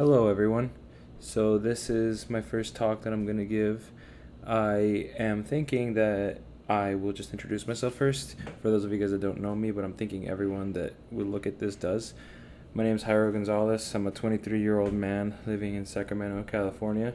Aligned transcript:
Hello, 0.00 0.28
everyone. 0.28 0.70
So, 1.18 1.58
this 1.58 1.90
is 1.90 2.30
my 2.30 2.40
first 2.40 2.74
talk 2.74 3.02
that 3.02 3.12
I'm 3.12 3.26
going 3.26 3.36
to 3.36 3.44
give. 3.44 3.92
I 4.46 5.10
am 5.18 5.44
thinking 5.44 5.92
that 5.92 6.38
I 6.70 6.94
will 6.94 7.12
just 7.12 7.32
introduce 7.32 7.66
myself 7.66 7.96
first 7.96 8.34
for 8.62 8.70
those 8.70 8.82
of 8.82 8.92
you 8.92 8.98
guys 8.98 9.10
that 9.10 9.20
don't 9.20 9.42
know 9.42 9.54
me, 9.54 9.72
but 9.72 9.84
I'm 9.84 9.92
thinking 9.92 10.26
everyone 10.26 10.72
that 10.72 10.94
will 11.10 11.26
look 11.26 11.46
at 11.46 11.58
this 11.58 11.76
does. 11.76 12.14
My 12.72 12.82
name 12.82 12.96
is 12.96 13.04
Jairo 13.04 13.30
Gonzalez. 13.30 13.94
I'm 13.94 14.06
a 14.06 14.10
23 14.10 14.62
year 14.62 14.78
old 14.78 14.94
man 14.94 15.36
living 15.44 15.74
in 15.74 15.84
Sacramento, 15.84 16.44
California. 16.50 17.12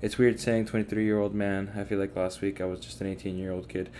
It's 0.00 0.16
weird 0.16 0.38
saying 0.38 0.66
23 0.66 1.04
year 1.04 1.18
old 1.18 1.34
man. 1.34 1.72
I 1.76 1.82
feel 1.82 1.98
like 1.98 2.14
last 2.14 2.40
week 2.40 2.60
I 2.60 2.66
was 2.66 2.78
just 2.78 3.00
an 3.00 3.08
18 3.08 3.36
year 3.36 3.50
old 3.50 3.68
kid. 3.68 3.90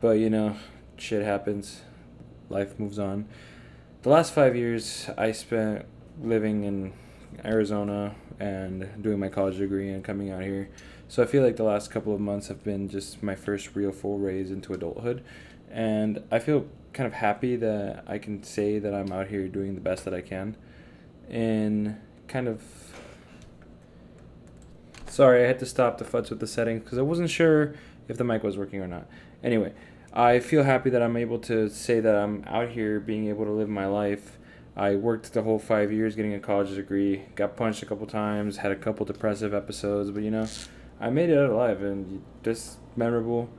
But 0.00 0.20
you 0.20 0.30
know, 0.30 0.54
shit 0.96 1.24
happens, 1.24 1.80
life 2.48 2.78
moves 2.78 3.00
on. 3.00 3.26
The 4.02 4.10
last 4.10 4.32
five 4.32 4.54
years 4.54 5.10
I 5.18 5.32
spent 5.32 5.84
living 6.20 6.62
in 6.62 6.92
Arizona 7.44 8.14
and 8.38 8.88
doing 9.00 9.18
my 9.18 9.28
college 9.28 9.58
degree 9.58 9.90
and 9.90 10.04
coming 10.04 10.30
out 10.30 10.42
here. 10.42 10.68
So 11.08 11.22
I 11.22 11.26
feel 11.26 11.42
like 11.42 11.56
the 11.56 11.64
last 11.64 11.90
couple 11.90 12.14
of 12.14 12.20
months 12.20 12.48
have 12.48 12.64
been 12.64 12.88
just 12.88 13.22
my 13.22 13.34
first 13.34 13.74
real 13.74 13.92
full 13.92 14.18
raise 14.18 14.50
into 14.50 14.72
adulthood. 14.72 15.22
And 15.70 16.22
I 16.30 16.38
feel 16.38 16.66
kind 16.92 17.06
of 17.06 17.14
happy 17.14 17.56
that 17.56 18.04
I 18.06 18.18
can 18.18 18.42
say 18.42 18.78
that 18.78 18.94
I'm 18.94 19.12
out 19.12 19.28
here 19.28 19.48
doing 19.48 19.74
the 19.74 19.80
best 19.80 20.04
that 20.04 20.14
I 20.14 20.20
can. 20.20 20.56
And 21.28 21.98
kind 22.28 22.48
of. 22.48 22.62
Sorry, 25.06 25.44
I 25.44 25.46
had 25.46 25.58
to 25.58 25.66
stop 25.66 25.98
the 25.98 26.04
futs 26.04 26.30
with 26.30 26.40
the 26.40 26.46
settings 26.46 26.82
because 26.82 26.98
I 26.98 27.02
wasn't 27.02 27.28
sure 27.28 27.74
if 28.08 28.16
the 28.16 28.24
mic 28.24 28.42
was 28.42 28.56
working 28.56 28.80
or 28.80 28.86
not. 28.86 29.06
Anyway, 29.44 29.74
I 30.12 30.40
feel 30.40 30.62
happy 30.62 30.90
that 30.90 31.02
I'm 31.02 31.16
able 31.16 31.38
to 31.40 31.68
say 31.68 32.00
that 32.00 32.14
I'm 32.14 32.44
out 32.46 32.70
here 32.70 33.00
being 33.00 33.28
able 33.28 33.44
to 33.44 33.50
live 33.50 33.68
my 33.68 33.86
life 33.86 34.38
I 34.76 34.96
worked 34.96 35.32
the 35.34 35.42
whole 35.42 35.58
five 35.58 35.92
years 35.92 36.16
getting 36.16 36.34
a 36.34 36.40
college 36.40 36.74
degree, 36.74 37.24
got 37.34 37.56
punched 37.56 37.82
a 37.82 37.86
couple 37.86 38.06
times, 38.06 38.58
had 38.58 38.72
a 38.72 38.76
couple 38.76 39.04
depressive 39.04 39.52
episodes, 39.52 40.10
but 40.10 40.22
you 40.22 40.30
know, 40.30 40.46
I 40.98 41.10
made 41.10 41.28
it 41.28 41.38
out 41.38 41.50
alive 41.50 41.82
and 41.82 42.22
just 42.42 42.78
memorable. 42.96 43.50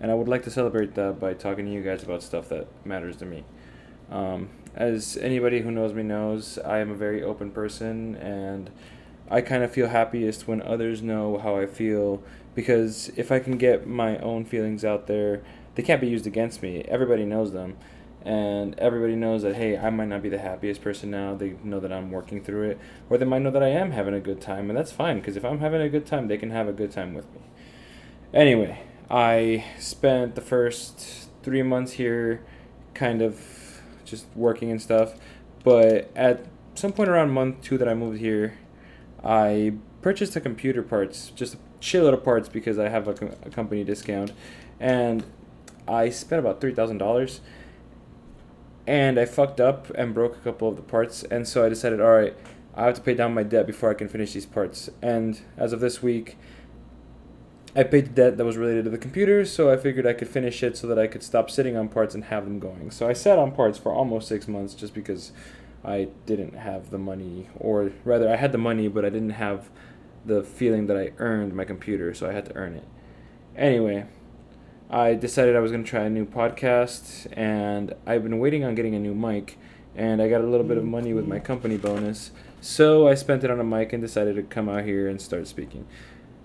And 0.00 0.10
I 0.10 0.14
would 0.14 0.28
like 0.28 0.44
to 0.44 0.50
celebrate 0.50 0.94
that 0.94 1.18
by 1.18 1.34
talking 1.34 1.66
to 1.66 1.72
you 1.72 1.82
guys 1.82 2.02
about 2.02 2.22
stuff 2.22 2.48
that 2.50 2.68
matters 2.86 3.16
to 3.16 3.26
me. 3.26 3.44
Um, 4.10 4.48
as 4.74 5.16
anybody 5.16 5.60
who 5.60 5.70
knows 5.70 5.92
me 5.92 6.04
knows, 6.04 6.58
I 6.58 6.78
am 6.78 6.90
a 6.90 6.94
very 6.94 7.22
open 7.22 7.50
person 7.50 8.14
and 8.16 8.70
I 9.28 9.40
kind 9.40 9.62
of 9.62 9.72
feel 9.72 9.88
happiest 9.88 10.48
when 10.48 10.62
others 10.62 11.02
know 11.02 11.38
how 11.38 11.56
I 11.56 11.66
feel 11.66 12.22
because 12.54 13.10
if 13.16 13.30
I 13.30 13.40
can 13.40 13.58
get 13.58 13.86
my 13.86 14.18
own 14.18 14.44
feelings 14.44 14.84
out 14.84 15.06
there, 15.06 15.42
they 15.74 15.82
can't 15.82 16.00
be 16.00 16.08
used 16.08 16.26
against 16.26 16.62
me. 16.62 16.84
Everybody 16.88 17.24
knows 17.24 17.52
them 17.52 17.76
and 18.22 18.78
everybody 18.78 19.16
knows 19.16 19.42
that 19.42 19.56
hey 19.56 19.78
i 19.78 19.88
might 19.88 20.08
not 20.08 20.22
be 20.22 20.28
the 20.28 20.38
happiest 20.38 20.82
person 20.82 21.10
now. 21.10 21.34
They 21.34 21.56
know 21.64 21.80
that 21.80 21.92
i'm 21.92 22.10
working 22.10 22.42
through 22.42 22.70
it. 22.70 22.78
Or 23.08 23.16
they 23.18 23.24
might 23.24 23.42
know 23.42 23.50
that 23.50 23.62
i 23.62 23.68
am 23.68 23.92
having 23.92 24.14
a 24.14 24.20
good 24.20 24.40
time 24.40 24.68
and 24.68 24.78
that's 24.78 24.92
fine 24.92 25.18
because 25.20 25.36
if 25.36 25.44
i'm 25.44 25.60
having 25.60 25.80
a 25.80 25.88
good 25.88 26.06
time 26.06 26.28
they 26.28 26.36
can 26.36 26.50
have 26.50 26.68
a 26.68 26.72
good 26.72 26.90
time 26.90 27.14
with 27.14 27.32
me. 27.32 27.40
Anyway 28.34 28.82
i 29.10 29.64
spent 29.78 30.34
the 30.34 30.40
first 30.40 31.30
three 31.42 31.62
months 31.62 31.92
here 31.92 32.44
kind 32.94 33.22
of 33.22 33.80
just 34.04 34.26
working 34.34 34.70
and 34.70 34.82
stuff 34.82 35.14
but 35.64 36.10
at 36.14 36.44
some 36.74 36.92
point 36.92 37.08
around 37.08 37.30
month 37.30 37.62
two 37.62 37.78
that 37.78 37.88
i 37.88 37.94
moved 37.94 38.20
here 38.20 38.58
i 39.24 39.72
purchased 40.02 40.36
a 40.36 40.40
computer 40.40 40.82
parts 40.82 41.32
just 41.34 41.54
a 41.54 41.58
shitload 41.80 42.12
of 42.12 42.22
parts 42.22 42.48
because 42.48 42.78
i 42.78 42.88
have 42.88 43.08
a, 43.08 43.12
a 43.44 43.50
company 43.50 43.82
discount. 43.82 44.32
And 44.78 45.24
i 45.88 46.10
spent 46.10 46.38
about 46.38 46.60
$3000 46.60 47.40
and 48.90 49.20
I 49.20 49.24
fucked 49.24 49.60
up 49.60 49.88
and 49.94 50.12
broke 50.12 50.36
a 50.36 50.40
couple 50.40 50.68
of 50.68 50.74
the 50.74 50.82
parts, 50.82 51.22
and 51.22 51.46
so 51.46 51.64
I 51.64 51.68
decided, 51.68 52.00
all 52.00 52.10
right, 52.10 52.36
I 52.74 52.86
have 52.86 52.94
to 52.94 53.00
pay 53.00 53.14
down 53.14 53.32
my 53.32 53.44
debt 53.44 53.64
before 53.64 53.88
I 53.88 53.94
can 53.94 54.08
finish 54.08 54.32
these 54.32 54.46
parts. 54.46 54.90
And 55.00 55.40
as 55.56 55.72
of 55.72 55.78
this 55.78 56.02
week, 56.02 56.36
I 57.76 57.84
paid 57.84 58.06
the 58.06 58.10
debt 58.10 58.36
that 58.36 58.44
was 58.44 58.56
related 58.56 58.86
to 58.86 58.90
the 58.90 58.98
computer, 58.98 59.44
so 59.44 59.70
I 59.70 59.76
figured 59.76 60.08
I 60.08 60.12
could 60.12 60.26
finish 60.26 60.60
it 60.64 60.76
so 60.76 60.88
that 60.88 60.98
I 60.98 61.06
could 61.06 61.22
stop 61.22 61.52
sitting 61.52 61.76
on 61.76 61.86
parts 61.86 62.16
and 62.16 62.24
have 62.24 62.44
them 62.44 62.58
going. 62.58 62.90
So 62.90 63.08
I 63.08 63.12
sat 63.12 63.38
on 63.38 63.52
parts 63.52 63.78
for 63.78 63.92
almost 63.92 64.26
six 64.26 64.48
months 64.48 64.74
just 64.74 64.92
because 64.92 65.30
I 65.84 66.08
didn't 66.26 66.56
have 66.56 66.90
the 66.90 66.98
money, 66.98 67.48
or 67.56 67.92
rather, 68.04 68.28
I 68.28 68.34
had 68.34 68.50
the 68.50 68.58
money, 68.58 68.88
but 68.88 69.04
I 69.04 69.10
didn't 69.10 69.30
have 69.30 69.70
the 70.26 70.42
feeling 70.42 70.88
that 70.88 70.96
I 70.96 71.12
earned 71.18 71.54
my 71.54 71.64
computer, 71.64 72.12
so 72.12 72.28
I 72.28 72.32
had 72.32 72.46
to 72.46 72.56
earn 72.56 72.74
it. 72.74 72.88
Anyway, 73.54 74.06
I 74.92 75.14
decided 75.14 75.54
I 75.54 75.60
was 75.60 75.70
going 75.70 75.84
to 75.84 75.88
try 75.88 76.02
a 76.02 76.10
new 76.10 76.26
podcast, 76.26 77.28
and 77.36 77.94
I've 78.06 78.24
been 78.24 78.40
waiting 78.40 78.64
on 78.64 78.74
getting 78.74 78.96
a 78.96 78.98
new 78.98 79.14
mic, 79.14 79.56
and 79.94 80.20
I 80.20 80.28
got 80.28 80.40
a 80.40 80.46
little 80.48 80.66
bit 80.66 80.78
of 80.78 80.84
money 80.84 81.14
with 81.14 81.28
my 81.28 81.38
company 81.38 81.76
bonus, 81.76 82.32
so 82.60 83.06
I 83.06 83.14
spent 83.14 83.44
it 83.44 83.52
on 83.52 83.60
a 83.60 83.64
mic 83.64 83.92
and 83.92 84.02
decided 84.02 84.34
to 84.34 84.42
come 84.42 84.68
out 84.68 84.82
here 84.82 85.06
and 85.06 85.22
start 85.22 85.46
speaking. 85.46 85.86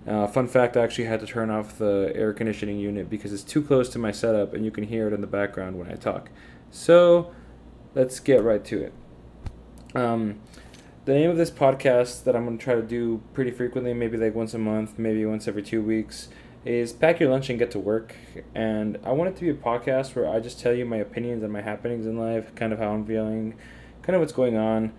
Uh, 0.05 0.28
fun 0.28 0.47
fact: 0.47 0.78
I 0.78 0.84
actually 0.84 1.05
had 1.05 1.22
to 1.22 1.25
turn 1.25 1.50
off 1.50 1.79
the 1.79 2.11
air 2.13 2.34
conditioning 2.34 2.78
unit 2.78 3.09
because 3.09 3.34
it's 3.34 3.41
too 3.41 3.63
close 3.63 3.89
to 3.89 3.97
my 3.97 4.11
setup, 4.11 4.53
and 4.53 4.63
you 4.63 4.69
can 4.69 4.84
hear 4.84 5.07
it 5.07 5.13
in 5.13 5.22
the 5.22 5.28
background 5.28 5.79
when 5.79 5.91
I 5.91 5.95
talk. 5.95 6.29
So, 6.69 7.34
let's 7.95 8.19
get 8.19 8.44
right 8.44 8.63
to 8.66 8.84
it. 8.84 8.94
Um, 9.95 10.39
the 11.05 11.16
name 11.16 11.31
of 11.31 11.38
this 11.38 11.50
podcast 11.50 12.25
that 12.25 12.35
I'm 12.35 12.45
going 12.45 12.59
to 12.59 12.63
try 12.63 12.75
to 12.75 12.84
do 12.84 13.23
pretty 13.34 13.50
frequently, 13.50 13.95
maybe 13.95 14.17
like 14.17 14.35
once 14.35 14.53
a 14.53 14.59
month, 14.59 15.00
maybe 15.00 15.25
once 15.25 15.47
every 15.47 15.63
two 15.63 15.81
weeks 15.81 16.29
is 16.66 16.92
pack 16.92 17.20
your 17.20 17.30
lunch 17.30 17.50
and 17.50 17.59
get 17.59 17.72
to 17.72 17.80
work. 17.80 18.16
And 18.53 18.98
I 19.03 19.12
want 19.12 19.30
it 19.30 19.36
to 19.38 19.42
be 19.42 19.50
a 19.52 19.53
podcast 19.53 20.16
where 20.16 20.28
I 20.28 20.40
just 20.40 20.59
tell 20.59 20.74
you 20.74 20.86
my 20.86 20.98
opinions 20.98 21.44
and 21.44 21.53
my 21.53 21.62
happenings 21.62 22.06
in 22.06 22.18
life, 22.18 22.53
kind 22.56 22.74
of 22.74 22.80
how 22.80 22.92
I'm 22.92 23.06
feeling, 23.06 23.56
kind 24.02 24.16
of 24.16 24.20
what's 24.20 24.34
going 24.34 24.58
on. 24.58 24.92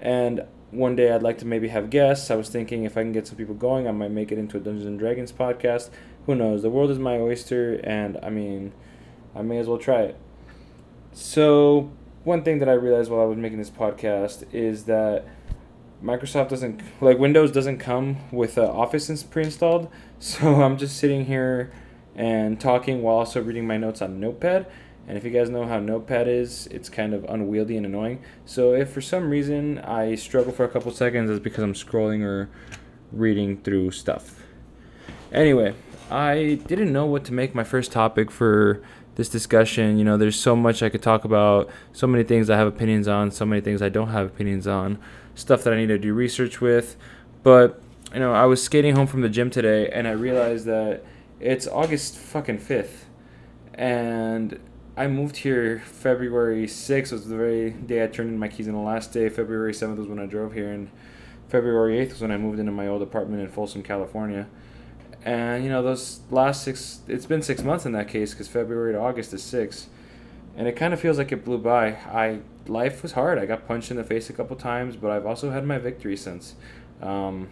And 0.00 0.44
one 0.72 0.96
day 0.96 1.12
I'd 1.12 1.22
like 1.22 1.38
to 1.38 1.46
maybe 1.46 1.68
have 1.68 1.90
guests. 1.90 2.30
I 2.30 2.34
was 2.34 2.48
thinking 2.48 2.84
if 2.84 2.96
I 2.96 3.02
can 3.02 3.12
get 3.12 3.26
some 3.26 3.36
people 3.36 3.54
going, 3.54 3.86
I 3.86 3.92
might 3.92 4.10
make 4.10 4.32
it 4.32 4.38
into 4.38 4.56
a 4.56 4.60
Dungeons 4.60 4.86
and 4.86 4.98
Dragons 4.98 5.30
podcast. 5.30 5.90
Who 6.26 6.34
knows? 6.34 6.62
The 6.62 6.70
world 6.70 6.90
is 6.90 6.98
my 6.98 7.18
oyster, 7.18 7.80
and 7.84 8.18
I 8.22 8.30
mean, 8.30 8.72
I 9.34 9.42
may 9.42 9.58
as 9.58 9.68
well 9.68 9.78
try 9.78 10.02
it. 10.02 10.16
So, 11.12 11.90
one 12.24 12.42
thing 12.42 12.58
that 12.60 12.68
I 12.68 12.72
realized 12.72 13.10
while 13.10 13.20
I 13.20 13.24
was 13.24 13.36
making 13.36 13.58
this 13.58 13.70
podcast 13.70 14.44
is 14.52 14.84
that 14.84 15.26
Microsoft 16.02 16.48
doesn't 16.48 16.80
like 17.00 17.18
Windows 17.18 17.52
doesn't 17.52 17.78
come 17.78 18.16
with 18.32 18.58
uh, 18.58 18.68
Office 18.70 19.22
pre-installed, 19.22 19.88
so 20.18 20.62
I'm 20.62 20.76
just 20.76 20.96
sitting 20.96 21.26
here 21.26 21.72
and 22.14 22.60
talking 22.60 23.02
while 23.02 23.16
also 23.16 23.40
reading 23.40 23.66
my 23.66 23.76
notes 23.76 24.02
on 24.02 24.20
Notepad. 24.20 24.66
And 25.08 25.18
if 25.18 25.24
you 25.24 25.30
guys 25.30 25.50
know 25.50 25.66
how 25.66 25.80
Notepad 25.80 26.28
is, 26.28 26.68
it's 26.68 26.88
kind 26.88 27.12
of 27.12 27.24
unwieldy 27.24 27.76
and 27.76 27.86
annoying. 27.86 28.22
So 28.44 28.72
if 28.72 28.90
for 28.90 29.00
some 29.00 29.30
reason 29.30 29.78
I 29.78 30.14
struggle 30.14 30.52
for 30.52 30.64
a 30.64 30.68
couple 30.68 30.92
seconds, 30.92 31.30
it's 31.30 31.40
because 31.40 31.64
I'm 31.64 31.74
scrolling 31.74 32.22
or 32.22 32.48
reading 33.10 33.58
through 33.62 33.90
stuff. 33.92 34.42
Anyway, 35.32 35.74
I 36.10 36.60
didn't 36.66 36.92
know 36.92 37.06
what 37.06 37.24
to 37.24 37.32
make 37.32 37.54
my 37.54 37.64
first 37.64 37.90
topic 37.90 38.30
for 38.30 38.82
this 39.16 39.28
discussion. 39.28 39.98
You 39.98 40.04
know, 40.04 40.16
there's 40.16 40.38
so 40.38 40.54
much 40.54 40.82
I 40.82 40.88
could 40.88 41.02
talk 41.02 41.24
about, 41.24 41.68
so 41.92 42.06
many 42.06 42.22
things 42.22 42.48
I 42.48 42.56
have 42.56 42.68
opinions 42.68 43.08
on, 43.08 43.30
so 43.30 43.44
many 43.44 43.60
things 43.60 43.82
I 43.82 43.88
don't 43.88 44.08
have 44.08 44.26
opinions 44.26 44.66
on 44.66 44.98
stuff 45.34 45.64
that 45.64 45.72
I 45.72 45.76
need 45.76 45.88
to 45.88 45.98
do 45.98 46.14
research 46.14 46.60
with. 46.60 46.96
But 47.42 47.80
you 48.12 48.20
know, 48.20 48.32
I 48.32 48.44
was 48.46 48.62
skating 48.62 48.94
home 48.94 49.06
from 49.06 49.22
the 49.22 49.28
gym 49.28 49.50
today, 49.50 49.88
and 49.90 50.06
I 50.06 50.12
realized 50.12 50.66
that 50.66 51.04
it's 51.40 51.66
August 51.66 52.16
fucking 52.16 52.58
fifth, 52.58 53.06
and 53.74 54.58
I 54.96 55.06
moved 55.06 55.38
here 55.38 55.82
February 55.86 56.68
sixth 56.68 57.12
was 57.12 57.26
the 57.26 57.36
very 57.36 57.70
day 57.70 58.04
I 58.04 58.06
turned 58.06 58.30
in 58.30 58.38
my 58.38 58.48
keys, 58.48 58.66
and 58.66 58.76
the 58.76 58.80
last 58.80 59.12
day, 59.12 59.28
February 59.28 59.72
seventh, 59.72 59.98
was 59.98 60.08
when 60.08 60.18
I 60.18 60.26
drove 60.26 60.52
here, 60.52 60.70
and 60.70 60.90
February 61.48 61.98
eighth 61.98 62.12
was 62.12 62.20
when 62.20 62.30
I 62.30 62.36
moved 62.36 62.58
into 62.58 62.72
my 62.72 62.86
old 62.86 63.02
apartment 63.02 63.42
in 63.42 63.48
Folsom, 63.48 63.82
California. 63.82 64.46
And 65.24 65.64
you 65.64 65.70
know, 65.70 65.82
those 65.82 66.20
last 66.30 66.64
six, 66.64 67.00
it's 67.08 67.26
been 67.26 67.42
six 67.42 67.62
months 67.62 67.86
in 67.86 67.92
that 67.92 68.08
case, 68.08 68.32
because 68.32 68.48
February 68.48 68.92
to 68.92 68.98
August 68.98 69.32
is 69.32 69.42
six 69.42 69.88
and 70.56 70.68
it 70.68 70.76
kind 70.76 70.92
of 70.92 71.00
feels 71.00 71.18
like 71.18 71.32
it 71.32 71.44
blew 71.44 71.58
by. 71.58 71.92
I 71.92 72.40
life 72.66 73.02
was 73.02 73.12
hard. 73.12 73.38
I 73.38 73.46
got 73.46 73.66
punched 73.66 73.90
in 73.90 73.96
the 73.96 74.04
face 74.04 74.30
a 74.30 74.32
couple 74.32 74.56
times, 74.56 74.96
but 74.96 75.10
I've 75.10 75.26
also 75.26 75.50
had 75.50 75.64
my 75.64 75.78
victory 75.78 76.16
since. 76.16 76.54
Um, 77.00 77.48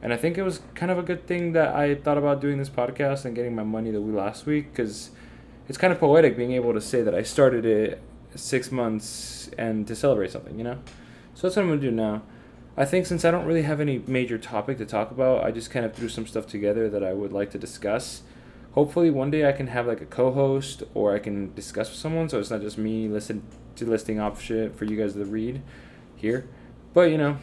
and 0.00 0.12
I 0.12 0.16
think 0.16 0.38
it 0.38 0.42
was 0.42 0.60
kind 0.74 0.90
of 0.92 0.98
a 0.98 1.02
good 1.02 1.26
thing 1.26 1.52
that 1.52 1.74
I 1.74 1.96
thought 1.96 2.18
about 2.18 2.40
doing 2.40 2.58
this 2.58 2.70
podcast 2.70 3.24
and 3.24 3.34
getting 3.34 3.54
my 3.54 3.64
money 3.64 3.90
the 3.90 4.00
we 4.00 4.12
last 4.12 4.46
week 4.46 4.70
because 4.70 5.10
it's 5.68 5.76
kind 5.76 5.92
of 5.92 5.98
poetic 5.98 6.36
being 6.36 6.52
able 6.52 6.72
to 6.72 6.80
say 6.80 7.02
that 7.02 7.14
I 7.14 7.22
started 7.22 7.66
it 7.66 8.00
six 8.34 8.70
months 8.70 9.50
and 9.58 9.86
to 9.88 9.96
celebrate 9.96 10.30
something, 10.30 10.56
you 10.56 10.64
know. 10.64 10.78
So 11.34 11.46
that's 11.46 11.56
what 11.56 11.62
I'm 11.62 11.68
gonna 11.68 11.80
do 11.80 11.90
now. 11.90 12.22
I 12.76 12.84
think 12.84 13.06
since 13.06 13.24
I 13.24 13.32
don't 13.32 13.44
really 13.44 13.62
have 13.62 13.80
any 13.80 14.02
major 14.06 14.38
topic 14.38 14.78
to 14.78 14.86
talk 14.86 15.10
about, 15.10 15.42
I 15.42 15.50
just 15.50 15.70
kind 15.70 15.84
of 15.84 15.94
threw 15.94 16.08
some 16.08 16.26
stuff 16.26 16.46
together 16.46 16.88
that 16.88 17.02
I 17.02 17.12
would 17.12 17.32
like 17.32 17.50
to 17.50 17.58
discuss 17.58 18.22
hopefully 18.78 19.10
one 19.10 19.28
day 19.28 19.44
I 19.44 19.50
can 19.50 19.66
have 19.66 19.88
like 19.88 20.00
a 20.00 20.06
co-host 20.06 20.84
or 20.94 21.12
I 21.12 21.18
can 21.18 21.52
discuss 21.54 21.88
with 21.90 21.98
someone, 21.98 22.28
so 22.28 22.38
it's 22.38 22.48
not 22.48 22.60
just 22.60 22.78
me 22.78 23.08
listen 23.08 23.42
to 23.74 23.84
listing 23.84 24.20
off 24.20 24.40
shit 24.40 24.76
for 24.76 24.84
you 24.84 24.96
guys 24.96 25.14
to 25.14 25.24
read 25.24 25.62
here. 26.14 26.46
But 26.94 27.10
you 27.10 27.18
know, 27.18 27.38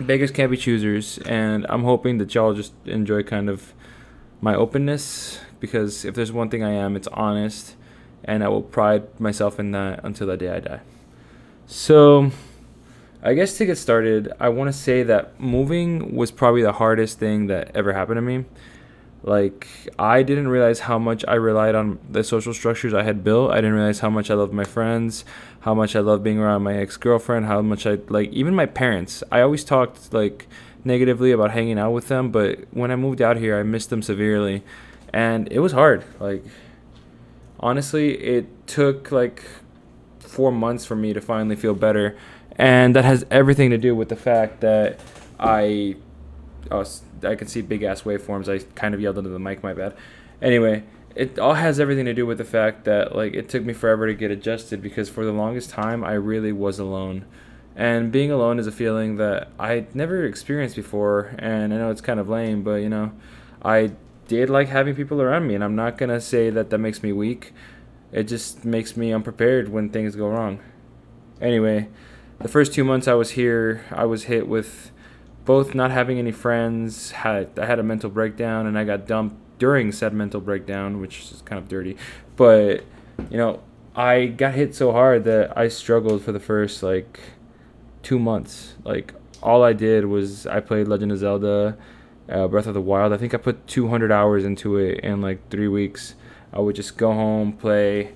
beggars 0.00 0.32
can't 0.32 0.50
be 0.50 0.56
choosers, 0.56 1.18
and 1.18 1.64
I'm 1.68 1.84
hoping 1.84 2.18
that 2.18 2.34
y'all 2.34 2.54
just 2.54 2.72
enjoy 2.86 3.22
kind 3.22 3.48
of 3.48 3.72
my 4.40 4.56
openness 4.56 5.38
because 5.60 6.04
if 6.04 6.16
there's 6.16 6.32
one 6.32 6.50
thing 6.50 6.64
I 6.64 6.72
am, 6.72 6.96
it's 6.96 7.08
honest, 7.12 7.76
and 8.24 8.42
I 8.42 8.48
will 8.48 8.62
pride 8.62 9.20
myself 9.20 9.60
in 9.60 9.70
that 9.70 10.00
until 10.02 10.26
the 10.26 10.36
day 10.36 10.50
I 10.50 10.58
die. 10.58 10.80
So, 11.66 12.32
I 13.22 13.34
guess 13.34 13.56
to 13.58 13.64
get 13.64 13.78
started, 13.78 14.32
I 14.40 14.48
want 14.48 14.66
to 14.66 14.72
say 14.72 15.04
that 15.04 15.38
moving 15.38 16.16
was 16.16 16.32
probably 16.32 16.62
the 16.62 16.72
hardest 16.72 17.20
thing 17.20 17.46
that 17.46 17.70
ever 17.76 17.92
happened 17.92 18.16
to 18.16 18.22
me. 18.22 18.44
Like, 19.22 19.66
I 19.98 20.22
didn't 20.22 20.48
realize 20.48 20.80
how 20.80 20.98
much 20.98 21.24
I 21.26 21.34
relied 21.34 21.74
on 21.74 21.98
the 22.08 22.22
social 22.22 22.54
structures 22.54 22.94
I 22.94 23.02
had 23.02 23.24
built. 23.24 23.50
I 23.50 23.56
didn't 23.56 23.74
realize 23.74 23.98
how 23.98 24.10
much 24.10 24.30
I 24.30 24.34
loved 24.34 24.52
my 24.52 24.64
friends, 24.64 25.24
how 25.60 25.74
much 25.74 25.96
I 25.96 26.00
loved 26.00 26.22
being 26.22 26.38
around 26.38 26.62
my 26.62 26.76
ex 26.76 26.96
girlfriend, 26.96 27.46
how 27.46 27.60
much 27.60 27.86
I, 27.86 27.98
like, 28.08 28.30
even 28.30 28.54
my 28.54 28.66
parents. 28.66 29.24
I 29.32 29.40
always 29.40 29.64
talked, 29.64 30.12
like, 30.12 30.46
negatively 30.84 31.32
about 31.32 31.50
hanging 31.50 31.78
out 31.78 31.90
with 31.90 32.08
them, 32.08 32.30
but 32.30 32.60
when 32.70 32.90
I 32.90 32.96
moved 32.96 33.20
out 33.20 33.36
here, 33.36 33.58
I 33.58 33.64
missed 33.64 33.90
them 33.90 34.02
severely. 34.02 34.62
And 35.12 35.50
it 35.50 35.58
was 35.60 35.72
hard. 35.72 36.04
Like, 36.20 36.44
honestly, 37.58 38.14
it 38.18 38.66
took, 38.68 39.10
like, 39.10 39.42
four 40.20 40.52
months 40.52 40.86
for 40.86 40.94
me 40.94 41.12
to 41.12 41.20
finally 41.20 41.56
feel 41.56 41.74
better. 41.74 42.16
And 42.52 42.94
that 42.94 43.04
has 43.04 43.26
everything 43.30 43.70
to 43.70 43.78
do 43.78 43.94
with 43.96 44.08
the 44.08 44.16
fact 44.16 44.60
that 44.60 45.00
I. 45.40 45.96
Oh, 46.70 46.84
I 47.22 47.34
can 47.34 47.48
see 47.48 47.62
big 47.62 47.82
ass 47.82 48.02
waveforms. 48.02 48.48
I 48.48 48.64
kind 48.74 48.94
of 48.94 49.00
yelled 49.00 49.18
into 49.18 49.30
the 49.30 49.38
mic. 49.38 49.62
My 49.62 49.74
bad. 49.74 49.96
Anyway, 50.40 50.84
it 51.14 51.38
all 51.38 51.54
has 51.54 51.80
everything 51.80 52.04
to 52.04 52.14
do 52.14 52.26
with 52.26 52.38
the 52.38 52.44
fact 52.44 52.84
that 52.84 53.14
like 53.14 53.34
it 53.34 53.48
took 53.48 53.64
me 53.64 53.72
forever 53.72 54.06
to 54.06 54.14
get 54.14 54.30
adjusted 54.30 54.82
because 54.82 55.08
for 55.08 55.24
the 55.24 55.32
longest 55.32 55.70
time 55.70 56.04
I 56.04 56.12
really 56.12 56.52
was 56.52 56.78
alone. 56.78 57.24
And 57.74 58.10
being 58.10 58.32
alone 58.32 58.58
is 58.58 58.66
a 58.66 58.72
feeling 58.72 59.16
that 59.16 59.48
I 59.58 59.86
never 59.94 60.24
experienced 60.24 60.74
before. 60.74 61.34
And 61.38 61.72
I 61.72 61.76
know 61.76 61.90
it's 61.90 62.00
kind 62.00 62.18
of 62.18 62.28
lame, 62.28 62.62
but 62.62 62.82
you 62.82 62.88
know, 62.88 63.12
I 63.62 63.92
did 64.26 64.50
like 64.50 64.68
having 64.68 64.94
people 64.94 65.22
around 65.22 65.46
me. 65.46 65.54
And 65.54 65.62
I'm 65.62 65.76
not 65.76 65.96
going 65.96 66.10
to 66.10 66.20
say 66.20 66.50
that 66.50 66.70
that 66.70 66.78
makes 66.78 67.02
me 67.02 67.12
weak. 67.12 67.52
It 68.10 68.24
just 68.24 68.64
makes 68.64 68.96
me 68.96 69.12
unprepared 69.12 69.68
when 69.68 69.90
things 69.90 70.16
go 70.16 70.28
wrong. 70.28 70.58
Anyway, 71.40 71.88
the 72.40 72.48
first 72.48 72.72
two 72.74 72.82
months 72.82 73.06
I 73.06 73.14
was 73.14 73.30
here, 73.30 73.84
I 73.92 74.06
was 74.06 74.24
hit 74.24 74.48
with 74.48 74.90
both 75.48 75.74
not 75.74 75.90
having 75.90 76.18
any 76.18 76.30
friends. 76.30 77.10
Had 77.10 77.58
I 77.58 77.64
had 77.64 77.78
a 77.78 77.82
mental 77.82 78.10
breakdown, 78.10 78.66
and 78.66 78.78
I 78.78 78.84
got 78.84 79.06
dumped 79.06 79.34
during 79.58 79.92
said 79.92 80.12
mental 80.12 80.42
breakdown, 80.42 81.00
which 81.00 81.22
is 81.32 81.42
kind 81.42 81.58
of 81.58 81.68
dirty. 81.68 81.96
But 82.36 82.84
you 83.30 83.38
know, 83.38 83.60
I 83.96 84.26
got 84.26 84.52
hit 84.52 84.74
so 84.74 84.92
hard 84.92 85.24
that 85.24 85.56
I 85.56 85.68
struggled 85.68 86.22
for 86.22 86.32
the 86.32 86.38
first 86.38 86.82
like 86.82 87.18
two 88.02 88.18
months. 88.18 88.74
Like 88.84 89.14
all 89.42 89.64
I 89.64 89.72
did 89.72 90.04
was 90.04 90.46
I 90.46 90.60
played 90.60 90.86
Legend 90.86 91.12
of 91.12 91.18
Zelda, 91.18 91.78
uh, 92.28 92.46
Breath 92.46 92.66
of 92.66 92.74
the 92.74 92.82
Wild. 92.82 93.14
I 93.14 93.16
think 93.16 93.32
I 93.32 93.38
put 93.38 93.66
200 93.66 94.12
hours 94.12 94.44
into 94.44 94.76
it 94.76 95.00
in 95.00 95.22
like 95.22 95.48
three 95.48 95.68
weeks. 95.68 96.14
I 96.52 96.60
would 96.60 96.76
just 96.76 96.98
go 96.98 97.14
home, 97.14 97.54
play, 97.54 98.12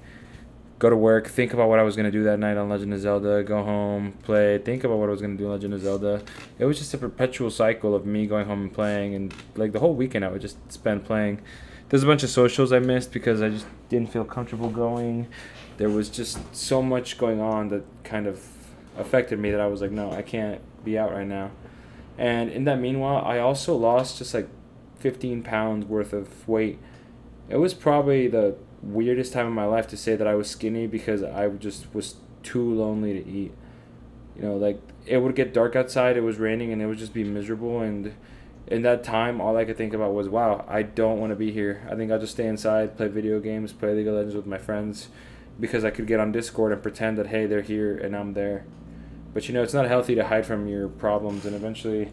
go 0.83 0.91
to 0.91 0.97
work, 0.97 1.29
think 1.29 1.55
about 1.55 1.69
what 1.69 1.79
I 1.79 1.85
was 1.85 1.95
gonna 1.95 2.11
do 2.11 2.25
that 2.25 2.41
night 2.41 2.57
on 2.57 2.69
Legend 2.69 2.93
of 2.93 2.99
Zelda, 2.99 3.45
go 3.45 3.63
home, 3.63 4.15
play, 4.25 4.59
think 4.59 4.83
about 4.83 4.99
what 4.99 5.09
I 5.09 5.13
was 5.13 5.21
gonna 5.21 5.37
do 5.37 5.45
on 5.45 5.53
Legend 5.53 5.75
of 5.75 5.81
Zelda. 5.81 6.21
It 6.59 6.65
was 6.65 6.77
just 6.77 6.93
a 6.93 6.99
perpetual 6.99 7.51
cycle 7.53 7.95
of 7.95 8.05
me 8.05 8.27
going 8.27 8.47
home 8.47 8.63
and 8.63 8.75
playing, 8.75 9.15
and 9.15 9.33
like 9.55 9.71
the 9.71 9.79
whole 9.79 9.95
weekend 9.95 10.25
I 10.25 10.29
would 10.29 10.41
just 10.41 10.57
spend 10.73 11.05
playing. 11.05 11.41
There's 11.89 12.03
a 12.03 12.07
bunch 12.07 12.25
of 12.25 12.31
socials 12.31 12.73
I 12.73 12.81
missed 12.81 13.13
because 13.13 13.41
I 13.41 13.51
just 13.51 13.67
didn't 13.91 14.11
feel 14.11 14.25
comfortable 14.25 14.71
going. 14.71 15.29
There 15.77 15.89
was 15.89 16.09
just 16.09 16.53
so 16.53 16.83
much 16.83 17.17
going 17.17 17.41
on 17.41 17.69
that 17.69 17.85
kind 18.03 18.27
of 18.27 18.45
affected 18.99 19.39
me 19.39 19.53
that 19.53 19.61
I 19.61 19.69
was 19.69 19.83
like, 19.83 19.93
no, 19.93 20.11
I 20.11 20.23
can't 20.23 20.61
be 20.85 20.99
out 20.99 21.13
right 21.13 21.29
now. 21.29 21.53
And 22.19 22.51
in 22.51 22.65
that 22.65 22.81
meanwhile, 22.81 23.25
I 23.25 23.39
also 23.39 23.77
lost 23.77 24.19
just 24.19 24.35
like 24.35 24.49
15 24.99 25.45
pounds 25.45 25.85
worth 25.87 26.13
of 26.13 26.49
weight. 26.49 26.81
It 27.49 27.59
was 27.59 27.73
probably 27.73 28.27
the 28.27 28.57
weirdest 28.83 29.33
time 29.33 29.47
in 29.47 29.53
my 29.53 29.65
life 29.65 29.87
to 29.89 29.97
say 29.97 30.17
that 30.17 30.27
I 30.27 30.35
was 30.35 30.51
skinny 30.51 30.87
because 30.87 31.23
I 31.23 31.49
just 31.49 31.95
was 31.95 32.17
too 32.43 32.75
lonely 32.75 33.13
to 33.13 33.29
eat. 33.29 33.53
You 34.37 34.43
know, 34.43 34.57
like 34.57 34.81
it 35.07 35.19
would 35.19 35.35
get 35.35 35.55
dark 35.55 35.77
outside, 35.77 36.17
it 36.17 36.23
was 36.23 36.39
raining, 36.39 36.73
and 36.73 36.83
it 36.83 36.87
would 36.87 36.99
just 36.99 37.15
be 37.15 37.25
miserable. 37.25 37.81
And 37.81 38.15
in 38.67 38.83
that 38.83 39.05
time, 39.05 39.41
all 39.41 39.57
I 39.57 39.65
could 39.65 39.77
think 39.77 39.95
about 39.95 40.15
was, 40.15 40.29
wow, 40.29 40.65
I 40.69 40.83
don't 40.83 41.21
want 41.21 41.31
to 41.31 41.37
be 41.37 41.53
here. 41.53 41.87
I 41.91 41.95
think 41.95 42.11
I'll 42.11 42.19
just 42.19 42.33
stay 42.33 42.47
inside, 42.47 42.97
play 42.97 43.09
video 43.09 43.41
games, 43.41 43.73
play 43.73 43.95
League 43.95 44.07
of 44.07 44.15
Legends 44.15 44.35
with 44.35 44.47
my 44.47 44.59
friends 44.59 45.09
because 45.61 45.85
I 45.85 45.91
could 45.91 46.07
get 46.07 46.19
on 46.19 46.33
Discord 46.33 46.73
and 46.73 46.83
pretend 46.83 47.19
that, 47.19 47.29
hey, 47.29 47.47
they're 47.47 47.63
here 47.63 47.97
and 47.97 48.17
I'm 48.17 48.33
there. 48.33 48.65
But 49.35 49.49
you 49.49 49.55
know, 49.55 49.63
it's 49.63 49.75
not 49.75 49.87
healthy 49.87 50.15
to 50.15 50.27
hide 50.27 50.47
from 50.47 50.67
your 50.67 50.89
problems. 50.89 51.45
And 51.45 51.55
eventually, 51.55 52.11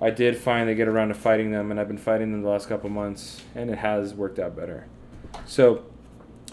I 0.00 0.10
did 0.10 0.36
finally 0.36 0.74
get 0.74 0.88
around 0.88 1.08
to 1.08 1.14
fighting 1.14 1.52
them, 1.52 1.70
and 1.70 1.80
I've 1.80 1.88
been 1.88 1.98
fighting 1.98 2.32
them 2.32 2.42
the 2.42 2.48
last 2.48 2.68
couple 2.68 2.90
months, 2.90 3.42
and 3.54 3.70
it 3.70 3.78
has 3.78 4.14
worked 4.14 4.38
out 4.38 4.56
better. 4.56 4.86
So, 5.48 5.84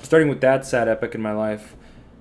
starting 0.03 0.29
with 0.29 0.39
that 0.41 0.67
sad 0.67 0.87
epic 0.87 1.15
in 1.15 1.21
my 1.21 1.33
life, 1.33 1.75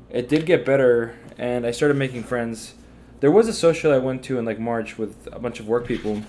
it 0.09 0.27
did 0.27 0.47
get 0.47 0.65
better, 0.65 1.15
and 1.37 1.67
I 1.67 1.71
started 1.71 1.99
making 1.99 2.23
friends. 2.23 2.73
There 3.21 3.31
was 3.31 3.47
a 3.47 3.53
social 3.53 3.93
I 3.93 3.99
went 3.99 4.25
to 4.25 4.39
in 4.39 4.47
like 4.47 4.59
March 4.59 4.97
with 4.97 5.29
a 5.31 5.39
bunch 5.39 5.61
of 5.61 5.69
work 5.69 5.87
people, 5.87 6.23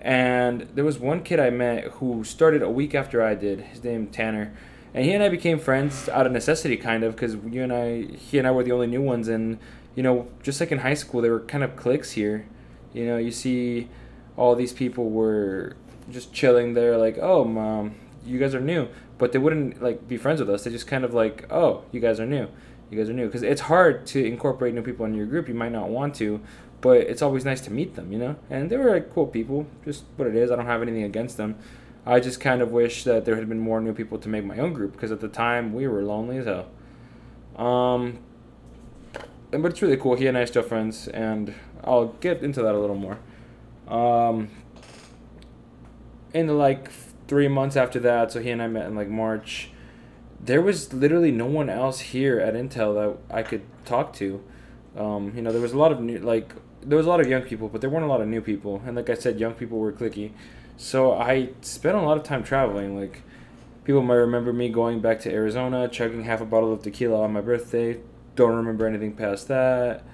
and 0.00 0.62
there 0.74 0.84
was 0.84 0.98
one 0.98 1.22
kid 1.22 1.38
I 1.38 1.50
met 1.50 1.84
who 1.84 2.24
started 2.24 2.62
a 2.62 2.68
week 2.68 2.96
after 2.96 3.22
I 3.22 3.36
did. 3.36 3.60
His 3.60 3.84
name 3.84 4.08
Tanner, 4.08 4.52
and 4.92 5.04
he 5.04 5.12
and 5.12 5.22
I 5.22 5.28
became 5.28 5.60
friends 5.60 6.08
out 6.08 6.26
of 6.26 6.32
necessity, 6.32 6.76
kind 6.76 7.04
of, 7.04 7.14
because 7.14 7.36
you 7.48 7.62
and 7.62 7.72
I, 7.72 8.02
he 8.16 8.38
and 8.38 8.46
I 8.46 8.50
were 8.50 8.64
the 8.64 8.72
only 8.72 8.88
new 8.88 9.02
ones, 9.02 9.28
and 9.28 9.56
you 9.94 10.02
know, 10.02 10.26
just 10.42 10.58
like 10.58 10.72
in 10.72 10.78
high 10.78 10.94
school, 10.94 11.22
there 11.22 11.30
were 11.30 11.40
kind 11.40 11.62
of 11.62 11.76
cliques 11.76 12.10
here. 12.10 12.44
You 12.92 13.06
know, 13.06 13.18
you 13.18 13.30
see 13.30 13.88
all 14.36 14.56
these 14.56 14.72
people 14.72 15.10
were 15.10 15.76
just 16.10 16.32
chilling 16.32 16.74
there, 16.74 16.98
like, 16.98 17.18
oh, 17.18 17.44
mom, 17.44 17.94
you 18.24 18.40
guys 18.40 18.52
are 18.52 18.60
new 18.60 18.88
but 19.18 19.32
they 19.32 19.38
wouldn't 19.38 19.82
like 19.82 20.06
be 20.08 20.16
friends 20.16 20.40
with 20.40 20.50
us. 20.50 20.64
They 20.64 20.70
just 20.70 20.86
kind 20.86 21.04
of 21.04 21.14
like, 21.14 21.46
oh, 21.50 21.84
you 21.92 22.00
guys 22.00 22.20
are 22.20 22.26
new, 22.26 22.48
you 22.90 22.98
guys 22.98 23.08
are 23.08 23.14
new, 23.14 23.26
because 23.26 23.42
it's 23.42 23.62
hard 23.62 24.06
to 24.08 24.24
incorporate 24.24 24.74
new 24.74 24.82
people 24.82 25.06
in 25.06 25.14
your 25.14 25.26
group. 25.26 25.48
You 25.48 25.54
might 25.54 25.72
not 25.72 25.88
want 25.88 26.14
to, 26.16 26.40
but 26.80 26.98
it's 26.98 27.22
always 27.22 27.44
nice 27.44 27.60
to 27.62 27.72
meet 27.72 27.94
them, 27.94 28.12
you 28.12 28.18
know. 28.18 28.36
And 28.50 28.70
they 28.70 28.76
were 28.76 28.90
like 28.90 29.12
cool 29.14 29.26
people, 29.26 29.66
just 29.84 30.04
what 30.16 30.28
it 30.28 30.36
is. 30.36 30.50
I 30.50 30.56
don't 30.56 30.66
have 30.66 30.82
anything 30.82 31.04
against 31.04 31.36
them. 31.36 31.56
I 32.04 32.20
just 32.20 32.40
kind 32.40 32.62
of 32.62 32.70
wish 32.70 33.02
that 33.04 33.24
there 33.24 33.34
had 33.34 33.48
been 33.48 33.58
more 33.58 33.80
new 33.80 33.92
people 33.92 34.18
to 34.18 34.28
make 34.28 34.44
my 34.44 34.58
own 34.58 34.72
group 34.72 34.92
because 34.92 35.10
at 35.10 35.20
the 35.20 35.28
time 35.28 35.72
we 35.72 35.88
were 35.88 36.02
lonely 36.02 36.38
as 36.38 36.46
hell. 36.46 36.68
Um, 37.56 38.20
but 39.50 39.66
it's 39.66 39.82
really 39.82 39.96
cool. 39.96 40.14
He 40.14 40.26
and 40.26 40.36
I 40.36 40.42
are 40.42 40.46
still 40.46 40.62
friends, 40.62 41.08
and 41.08 41.54
I'll 41.82 42.08
get 42.20 42.42
into 42.42 42.62
that 42.62 42.74
a 42.74 42.78
little 42.78 42.96
more. 42.96 43.18
Um, 43.88 44.50
in 46.32 46.46
the 46.46 46.52
like 46.52 46.90
three 47.28 47.48
months 47.48 47.76
after 47.76 47.98
that, 48.00 48.32
so 48.32 48.40
he 48.40 48.50
and 48.50 48.62
I 48.62 48.68
met 48.68 48.86
in 48.86 48.94
like 48.94 49.08
March. 49.08 49.70
There 50.40 50.62
was 50.62 50.92
literally 50.92 51.32
no 51.32 51.46
one 51.46 51.68
else 51.68 52.00
here 52.00 52.38
at 52.38 52.54
Intel 52.54 52.94
that 52.94 53.34
I 53.34 53.42
could 53.42 53.62
talk 53.84 54.12
to. 54.14 54.42
Um, 54.96 55.32
you 55.34 55.42
know, 55.42 55.52
there 55.52 55.60
was 55.60 55.72
a 55.72 55.78
lot 55.78 55.92
of 55.92 56.00
new, 56.00 56.18
like 56.18 56.52
there 56.82 56.96
was 56.96 57.06
a 57.06 57.08
lot 57.08 57.20
of 57.20 57.28
young 57.28 57.42
people, 57.42 57.68
but 57.68 57.80
there 57.80 57.90
weren't 57.90 58.04
a 58.04 58.08
lot 58.08 58.20
of 58.20 58.28
new 58.28 58.40
people. 58.40 58.82
And 58.86 58.96
like 58.96 59.10
I 59.10 59.14
said, 59.14 59.40
young 59.40 59.54
people 59.54 59.78
were 59.78 59.92
clicky. 59.92 60.32
So 60.76 61.12
I 61.12 61.50
spent 61.62 61.96
a 61.96 62.02
lot 62.02 62.16
of 62.16 62.22
time 62.22 62.44
traveling. 62.44 62.98
Like 62.98 63.22
people 63.84 64.02
might 64.02 64.14
remember 64.14 64.52
me 64.52 64.68
going 64.68 65.00
back 65.00 65.20
to 65.20 65.32
Arizona, 65.32 65.88
chugging 65.88 66.24
half 66.24 66.40
a 66.40 66.44
bottle 66.46 66.72
of 66.72 66.82
tequila 66.82 67.22
on 67.22 67.32
my 67.32 67.40
birthday. 67.40 68.00
Don't 68.36 68.54
remember 68.54 68.86
anything 68.86 69.14
past 69.14 69.48
that. 69.48 70.04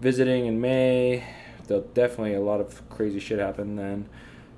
Visiting 0.00 0.46
in 0.46 0.60
May. 0.60 1.24
Definitely 1.94 2.34
a 2.34 2.40
lot 2.40 2.60
of 2.60 2.88
crazy 2.88 3.20
shit 3.20 3.38
happened 3.38 3.78
then 3.78 4.08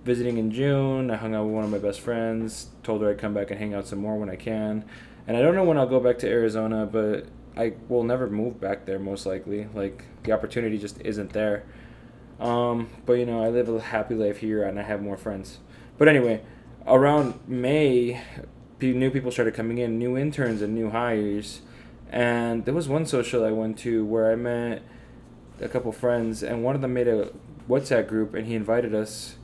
visiting 0.05 0.39
in 0.39 0.51
June. 0.51 1.11
I 1.11 1.17
hung 1.17 1.35
out 1.35 1.45
with 1.45 1.55
one 1.55 1.65
of 1.65 1.71
my 1.71 1.79
best 1.79 2.01
friends, 2.01 2.69
told 2.83 3.03
her 3.03 3.11
I'd 3.11 3.19
come 3.19 3.35
back 3.35 3.51
and 3.51 3.59
hang 3.59 3.75
out 3.75 3.87
some 3.87 3.99
more 3.99 4.17
when 4.17 4.31
I 4.31 4.37
can. 4.37 4.85
And 5.27 5.37
I 5.37 5.43
don't 5.43 5.55
know 5.55 5.65
when 5.65 5.79
I'll 5.79 5.87
go 5.87 6.01
back 6.01 6.19
to 6.21 6.29
Arizona, 6.29 6.87
but 6.87 7.27
I 7.57 7.75
will 7.89 8.03
never 8.03 8.29
move 8.29 8.61
back 8.61 8.87
there 8.87 8.99
most 8.99 9.27
likely. 9.27 9.69
Like 9.75 10.05
the 10.25 10.33
opportunity 10.33 10.79
just 10.79 11.01
isn't 11.03 11.33
there. 11.33 11.65
Um, 12.41 12.91
but 13.07 13.15
you 13.15 13.27
know, 13.27 13.43
I 13.43 13.49
live 13.49 13.69
a 13.69 13.81
happy 13.81 14.15
life 14.15 14.39
here 14.39 14.65
and 14.65 14.79
I 14.79 14.83
have 14.83 15.01
more 15.01 15.17
friends. 15.17 15.59
But 15.99 16.09
anyway, 16.09 16.43
around 16.87 17.39
May, 17.47 18.21
new 18.81 19.11
people 19.11 19.31
started 19.31 19.55
coming 19.55 19.79
in, 19.79 19.99
new 19.99 20.17
interns 20.17 20.63
and 20.63 20.75
new 20.75 20.91
hires. 20.91 21.63
And 22.11 22.65
there 22.65 22.75
was 22.75 22.89
one 22.89 23.07
social 23.07 23.45
I 23.45 23.53
went 23.53 23.79
to 23.81 24.05
where 24.05 24.33
I 24.33 24.35
met 24.35 24.83
a 25.61 25.69
couple 25.69 25.93
friends, 25.93 26.43
and 26.43 26.65
one 26.65 26.75
of 26.75 26.81
them 26.81 26.93
made 26.93 27.09
a 27.09 27.31
WhatsApp 27.69 28.09
group, 28.09 28.35
and 28.35 28.47
he 28.47 28.55
invited 28.55 28.95
us 28.95 29.37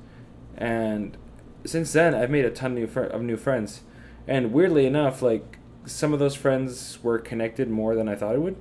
and 0.59 1.17
since 1.65 1.93
then 1.93 2.15
I've 2.15 2.31
made 2.31 2.45
a 2.45 2.51
ton 2.51 2.73
of 2.73 2.79
new 2.79 2.87
fr- 2.87 3.01
of 3.05 3.23
new 3.23 3.39
friends, 3.39 3.83
and 4.27 4.53
weirdly 4.53 4.85
enough, 4.85 5.23
like 5.23 5.59
some 5.87 6.13
of 6.13 6.19
those 6.19 6.35
friends 6.35 6.99
were 7.03 7.19
connected 7.19 7.71
more 7.71 7.95
than 7.95 8.09
I 8.09 8.15
thought 8.15 8.35
it 8.35 8.43
would, 8.43 8.57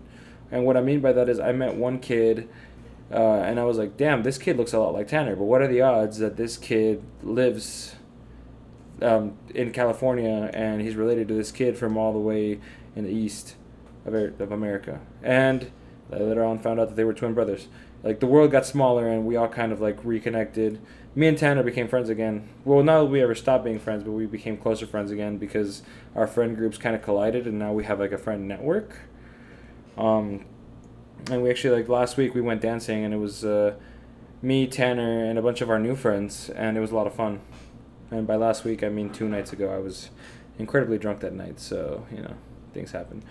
and 0.52 0.66
what 0.66 0.78
I 0.78 0.82
mean 0.82 1.02
by 1.02 1.12
that 1.12 1.28
is 1.28 1.40
I 1.40 1.52
met 1.52 1.76
one 1.76 2.00
kid. 2.00 2.48
Uh, 3.10 3.40
and 3.40 3.58
I 3.58 3.64
was 3.64 3.78
like, 3.78 3.96
damn, 3.96 4.24
this 4.24 4.38
kid 4.38 4.58
looks 4.58 4.74
a 4.74 4.80
lot 4.80 4.94
like 4.94 5.08
Tanner, 5.08 5.34
but 5.38 5.46
what 5.46 5.62
are 5.62 5.68
the 5.70 5.80
odds 5.80 6.18
that 6.18 6.36
this 6.36 6.58
kid 6.58 7.02
lives 7.24 7.96
um, 9.02 9.38
in 9.56 9.72
California 9.72 10.52
and 10.54 10.82
he's 10.82 10.96
related 10.96 11.30
to 11.30 11.34
this 11.34 11.50
kid 11.50 11.78
from 11.78 11.96
all 11.96 12.12
the 12.12 12.20
way 12.20 12.60
in 12.98 13.06
the 13.06 13.10
east 13.10 13.56
of, 14.06 14.14
of 14.14 14.52
America? 14.52 15.00
And 15.24 15.72
I 16.12 16.18
later 16.18 16.44
on 16.44 16.60
found 16.60 16.82
out 16.82 16.90
that 16.90 16.96
they 16.96 17.06
were 17.06 17.14
twin 17.14 17.34
brothers. 17.34 17.70
Like 18.08 18.20
the 18.20 18.28
world 18.28 18.52
got 18.52 18.66
smaller 18.66 19.08
and 19.08 19.26
we 19.26 19.36
all 19.36 19.50
kind 19.50 19.72
of 19.72 19.82
like 19.82 19.98
reconnected 20.04 20.80
me 21.18 21.28
and 21.28 21.36
Tanner 21.36 21.64
became 21.64 21.88
friends 21.88 22.10
again. 22.10 22.48
Well, 22.64 22.84
not 22.84 23.00
that 23.00 23.06
we 23.06 23.24
ever 23.24 23.34
stopped 23.34 23.64
being 23.64 23.80
friends, 23.80 24.04
but 24.04 24.12
we 24.12 24.28
became 24.28 24.56
closer 24.56 24.86
friends 24.86 25.10
again 25.10 25.40
because 25.40 25.82
our 26.16 26.28
friend 26.28 26.56
groups 26.56 26.78
kind 26.78 26.96
of 26.96 27.02
collided, 27.02 27.48
and 27.48 27.58
now 27.58 27.74
we 27.74 27.86
have 27.86 28.00
like 28.00 28.12
a 28.12 28.20
friend 28.20 28.48
network. 28.48 28.96
Um, 29.98 30.46
and 31.32 31.42
we 31.42 31.50
actually 31.50 31.76
like 31.76 31.90
last 31.90 32.18
week 32.18 32.36
we 32.36 32.42
went 32.42 32.62
dancing, 32.62 33.04
and 33.04 33.16
it 33.16 33.18
was 33.18 33.44
uh, 33.44 33.74
me, 34.44 34.68
Tanner, 34.68 35.26
and 35.26 35.40
a 35.40 35.42
bunch 35.42 35.62
of 35.62 35.72
our 35.72 35.80
new 35.80 35.96
friends, 35.96 36.52
and 36.52 36.78
it 36.78 36.82
was 36.82 36.92
a 36.92 36.96
lot 36.96 37.08
of 37.08 37.16
fun. 37.16 37.42
And 38.12 38.28
by 38.28 38.36
last 38.36 38.64
week, 38.64 38.84
I 38.84 38.90
mean 38.90 39.10
two 39.10 39.28
nights 39.28 39.52
ago. 39.52 39.74
I 39.74 39.80
was 39.80 40.12
incredibly 40.60 41.00
drunk 41.00 41.22
that 41.22 41.34
night, 41.34 41.60
so 41.60 42.06
you 42.12 42.22
know 42.22 42.36
things 42.76 42.92
happen. 42.92 43.24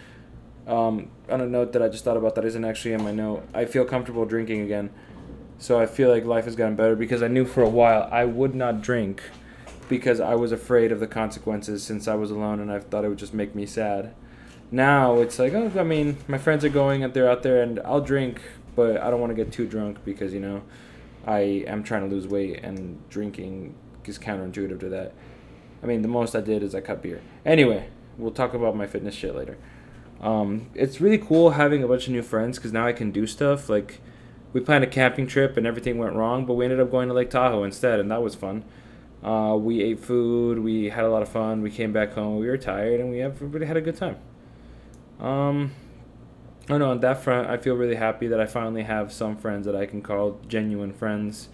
Um, 0.66 1.10
on 1.30 1.40
a 1.40 1.46
note 1.46 1.72
that 1.74 1.82
I 1.82 1.88
just 1.88 2.04
thought 2.04 2.16
about 2.16 2.34
that 2.34 2.44
isn't 2.44 2.64
actually 2.64 2.94
in 2.94 3.02
my 3.02 3.12
note, 3.12 3.46
I 3.54 3.66
feel 3.66 3.84
comfortable 3.84 4.24
drinking 4.24 4.62
again. 4.62 4.90
So 5.58 5.78
I 5.78 5.86
feel 5.86 6.10
like 6.10 6.24
life 6.24 6.44
has 6.44 6.56
gotten 6.56 6.76
better 6.76 6.96
because 6.96 7.22
I 7.22 7.28
knew 7.28 7.44
for 7.44 7.62
a 7.62 7.68
while 7.68 8.08
I 8.10 8.24
would 8.24 8.54
not 8.54 8.82
drink 8.82 9.22
because 9.88 10.20
I 10.20 10.34
was 10.34 10.52
afraid 10.52 10.92
of 10.92 11.00
the 11.00 11.06
consequences 11.06 11.82
since 11.82 12.08
I 12.08 12.14
was 12.14 12.30
alone 12.30 12.60
and 12.60 12.70
I 12.70 12.80
thought 12.80 13.04
it 13.04 13.08
would 13.08 13.18
just 13.18 13.32
make 13.32 13.54
me 13.54 13.64
sad. 13.64 14.14
Now 14.70 15.20
it's 15.20 15.38
like, 15.38 15.54
oh, 15.54 15.70
I 15.78 15.84
mean, 15.84 16.18
my 16.26 16.38
friends 16.38 16.64
are 16.64 16.68
going 16.68 17.04
and 17.04 17.14
they're 17.14 17.30
out 17.30 17.42
there 17.42 17.62
and 17.62 17.80
I'll 17.84 18.00
drink, 18.00 18.42
but 18.74 19.00
I 19.00 19.10
don't 19.10 19.20
want 19.20 19.30
to 19.30 19.36
get 19.36 19.52
too 19.52 19.66
drunk 19.66 19.98
because, 20.04 20.34
you 20.34 20.40
know, 20.40 20.62
I 21.26 21.64
am 21.66 21.84
trying 21.84 22.08
to 22.08 22.14
lose 22.14 22.26
weight 22.26 22.60
and 22.62 23.08
drinking 23.08 23.74
is 24.04 24.18
counterintuitive 24.18 24.80
to 24.80 24.88
that. 24.88 25.12
I 25.82 25.86
mean, 25.86 26.02
the 26.02 26.08
most 26.08 26.34
I 26.34 26.40
did 26.40 26.62
is 26.62 26.74
I 26.74 26.80
cut 26.80 27.02
beer. 27.02 27.20
Anyway, 27.44 27.88
we'll 28.18 28.32
talk 28.32 28.54
about 28.54 28.76
my 28.76 28.86
fitness 28.86 29.14
shit 29.14 29.34
later. 29.34 29.58
Um, 30.20 30.70
it's 30.74 31.00
really 31.00 31.18
cool 31.18 31.50
having 31.50 31.82
a 31.82 31.88
bunch 31.88 32.06
of 32.06 32.12
new 32.12 32.22
friends 32.22 32.58
because 32.58 32.72
now 32.72 32.86
I 32.86 32.92
can 32.92 33.10
do 33.10 33.26
stuff. 33.26 33.68
Like, 33.68 34.00
we 34.52 34.60
planned 34.60 34.84
a 34.84 34.86
camping 34.86 35.26
trip 35.26 35.56
and 35.56 35.66
everything 35.66 35.98
went 35.98 36.14
wrong, 36.14 36.46
but 36.46 36.54
we 36.54 36.64
ended 36.64 36.80
up 36.80 36.90
going 36.90 37.08
to 37.08 37.14
Lake 37.14 37.30
Tahoe 37.30 37.64
instead, 37.64 38.00
and 38.00 38.10
that 38.10 38.22
was 38.22 38.34
fun. 38.34 38.64
Uh, 39.22 39.56
we 39.58 39.82
ate 39.82 40.00
food, 40.00 40.58
we 40.60 40.88
had 40.88 41.04
a 41.04 41.08
lot 41.08 41.22
of 41.22 41.28
fun, 41.28 41.60
we 41.62 41.70
came 41.70 41.92
back 41.92 42.12
home, 42.12 42.38
we 42.38 42.46
were 42.46 42.56
tired, 42.56 43.00
and 43.00 43.10
we 43.10 43.20
everybody 43.20 43.66
had 43.66 43.76
a 43.76 43.80
good 43.80 43.96
time. 43.96 44.16
Um, 45.20 45.72
I 46.64 46.68
don't 46.68 46.78
know, 46.80 46.90
on 46.90 47.00
that 47.00 47.22
front, 47.22 47.48
I 47.48 47.56
feel 47.56 47.74
really 47.74 47.96
happy 47.96 48.28
that 48.28 48.40
I 48.40 48.46
finally 48.46 48.82
have 48.82 49.12
some 49.12 49.36
friends 49.36 49.66
that 49.66 49.74
I 49.74 49.86
can 49.86 50.00
call 50.00 50.40
genuine 50.48 50.92
friends 50.92 51.48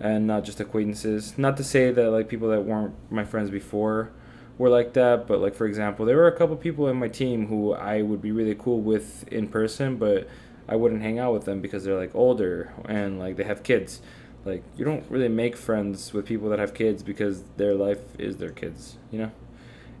and 0.00 0.26
not 0.26 0.44
just 0.44 0.60
acquaintances. 0.60 1.36
Not 1.38 1.56
to 1.56 1.64
say 1.64 1.90
that, 1.92 2.10
like, 2.10 2.28
people 2.28 2.48
that 2.50 2.62
weren't 2.62 2.94
my 3.10 3.24
friends 3.24 3.50
before 3.50 4.12
were 4.58 4.68
like 4.68 4.92
that. 4.94 5.26
But 5.26 5.40
like 5.40 5.54
for 5.54 5.66
example, 5.66 6.04
there 6.04 6.16
were 6.16 6.26
a 6.26 6.36
couple 6.36 6.56
people 6.56 6.88
in 6.88 6.96
my 6.96 7.08
team 7.08 7.46
who 7.46 7.72
I 7.72 8.02
would 8.02 8.20
be 8.20 8.32
really 8.32 8.54
cool 8.54 8.80
with 8.80 9.26
in 9.28 9.48
person, 9.48 9.96
but 9.96 10.28
I 10.68 10.76
wouldn't 10.76 11.00
hang 11.00 11.18
out 11.18 11.32
with 11.32 11.44
them 11.44 11.60
because 11.60 11.84
they're 11.84 11.96
like 11.96 12.14
older 12.14 12.72
and 12.84 13.18
like 13.18 13.36
they 13.36 13.44
have 13.44 13.62
kids. 13.62 14.02
Like 14.44 14.62
you 14.76 14.84
don't 14.84 15.04
really 15.10 15.28
make 15.28 15.56
friends 15.56 16.12
with 16.12 16.26
people 16.26 16.50
that 16.50 16.58
have 16.58 16.74
kids 16.74 17.02
because 17.02 17.42
their 17.56 17.74
life 17.74 18.00
is 18.18 18.36
their 18.36 18.50
kids, 18.50 18.96
you 19.10 19.18
know. 19.18 19.30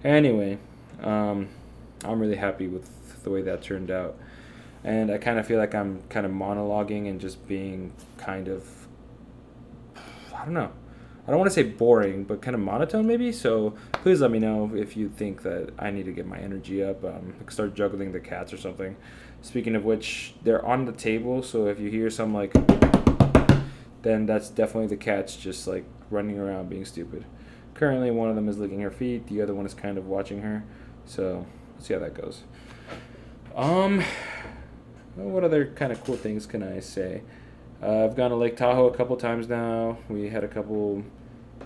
Anyway, 0.04 0.58
um, 1.02 1.48
I'm 2.04 2.20
really 2.20 2.36
happy 2.36 2.68
with 2.68 3.22
the 3.24 3.30
way 3.30 3.42
that 3.42 3.62
turned 3.62 3.90
out, 3.90 4.16
and 4.84 5.10
I 5.10 5.18
kind 5.18 5.38
of 5.38 5.46
feel 5.46 5.58
like 5.58 5.74
I'm 5.74 6.02
kind 6.08 6.24
of 6.24 6.32
monologuing 6.32 7.08
and 7.08 7.20
just 7.20 7.46
being 7.48 7.92
kind 8.16 8.48
of 8.48 8.86
I 10.34 10.44
don't 10.44 10.54
know 10.54 10.70
I 11.28 11.30
don't 11.30 11.40
want 11.40 11.50
to 11.50 11.54
say 11.54 11.62
boring, 11.62 12.24
but 12.24 12.40
kind 12.40 12.54
of 12.54 12.62
monotone 12.62 13.06
maybe. 13.06 13.32
So 13.32 13.74
please 13.92 14.22
let 14.22 14.30
me 14.30 14.38
know 14.38 14.72
if 14.74 14.96
you 14.96 15.10
think 15.10 15.42
that 15.42 15.74
I 15.78 15.90
need 15.90 16.06
to 16.06 16.12
get 16.12 16.26
my 16.26 16.38
energy 16.38 16.82
up. 16.82 17.04
Um, 17.04 17.34
start 17.50 17.74
juggling 17.74 18.12
the 18.12 18.18
cats 18.18 18.54
or 18.54 18.56
something. 18.56 18.96
Speaking 19.42 19.76
of 19.76 19.84
which, 19.84 20.32
they're 20.42 20.64
on 20.64 20.86
the 20.86 20.92
table. 20.92 21.42
So 21.42 21.66
if 21.66 21.78
you 21.78 21.90
hear 21.90 22.08
some 22.08 22.32
like, 22.32 22.54
then 24.00 24.24
that's 24.24 24.48
definitely 24.48 24.86
the 24.86 24.96
cats 24.96 25.36
just 25.36 25.66
like 25.66 25.84
running 26.08 26.38
around 26.38 26.70
being 26.70 26.86
stupid. 26.86 27.26
Currently, 27.74 28.10
one 28.10 28.30
of 28.30 28.34
them 28.34 28.48
is 28.48 28.56
licking 28.56 28.80
her 28.80 28.90
feet. 28.90 29.26
The 29.26 29.42
other 29.42 29.54
one 29.54 29.66
is 29.66 29.74
kind 29.74 29.98
of 29.98 30.06
watching 30.06 30.40
her. 30.40 30.64
So 31.04 31.44
let's 31.74 31.86
see 31.86 31.92
how 31.92 32.00
that 32.00 32.14
goes. 32.14 32.44
Um, 33.54 34.02
what 35.14 35.44
other 35.44 35.66
kind 35.66 35.92
of 35.92 36.02
cool 36.04 36.16
things 36.16 36.46
can 36.46 36.62
I 36.62 36.80
say? 36.80 37.20
Uh, 37.82 38.06
I've 38.06 38.16
gone 38.16 38.30
to 38.30 38.36
Lake 38.36 38.56
Tahoe 38.56 38.88
a 38.88 38.96
couple 38.96 39.14
times 39.16 39.46
now. 39.46 39.98
We 40.08 40.30
had 40.30 40.42
a 40.42 40.48
couple 40.48 41.04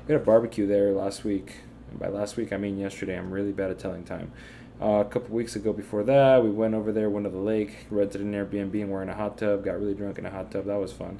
we 0.06 0.12
had 0.12 0.22
a 0.22 0.24
barbecue 0.24 0.66
there 0.66 0.92
last 0.92 1.24
week. 1.24 1.54
And 1.90 1.98
by 1.98 2.08
last 2.08 2.36
week, 2.36 2.52
I 2.52 2.56
mean 2.56 2.78
yesterday. 2.78 3.16
I'm 3.16 3.30
really 3.30 3.52
bad 3.52 3.70
at 3.70 3.78
telling 3.78 4.04
time. 4.04 4.32
Uh, 4.80 5.00
a 5.00 5.04
couple 5.04 5.34
weeks 5.34 5.54
ago 5.54 5.72
before 5.72 6.02
that, 6.02 6.42
we 6.42 6.50
went 6.50 6.74
over 6.74 6.90
there, 6.90 7.08
went 7.08 7.24
to 7.24 7.30
the 7.30 7.38
lake, 7.38 7.86
rented 7.88 8.20
an 8.20 8.32
Airbnb, 8.32 8.74
and 8.74 8.90
we're 8.90 9.02
in 9.02 9.08
a 9.08 9.14
hot 9.14 9.38
tub. 9.38 9.64
Got 9.64 9.78
really 9.78 9.94
drunk 9.94 10.18
in 10.18 10.26
a 10.26 10.30
hot 10.30 10.50
tub. 10.50 10.64
That 10.66 10.80
was 10.80 10.92
fun. 10.92 11.18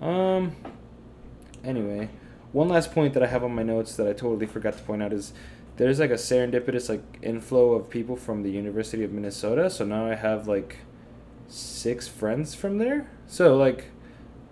Um. 0.00 0.56
Anyway, 1.64 2.10
one 2.50 2.68
last 2.68 2.92
point 2.92 3.14
that 3.14 3.22
I 3.22 3.28
have 3.28 3.44
on 3.44 3.54
my 3.54 3.62
notes 3.62 3.94
that 3.96 4.06
I 4.08 4.12
totally 4.12 4.46
forgot 4.46 4.76
to 4.76 4.82
point 4.82 5.02
out 5.02 5.12
is 5.12 5.32
there's 5.76 6.00
like 6.00 6.10
a 6.10 6.14
serendipitous 6.14 6.88
like 6.88 7.02
inflow 7.22 7.72
of 7.72 7.88
people 7.88 8.16
from 8.16 8.42
the 8.42 8.50
University 8.50 9.04
of 9.04 9.12
Minnesota. 9.12 9.70
So 9.70 9.86
now 9.86 10.06
I 10.06 10.16
have 10.16 10.46
like 10.48 10.78
six 11.48 12.08
friends 12.08 12.54
from 12.54 12.78
there. 12.78 13.08
So 13.26 13.56
like 13.56 13.91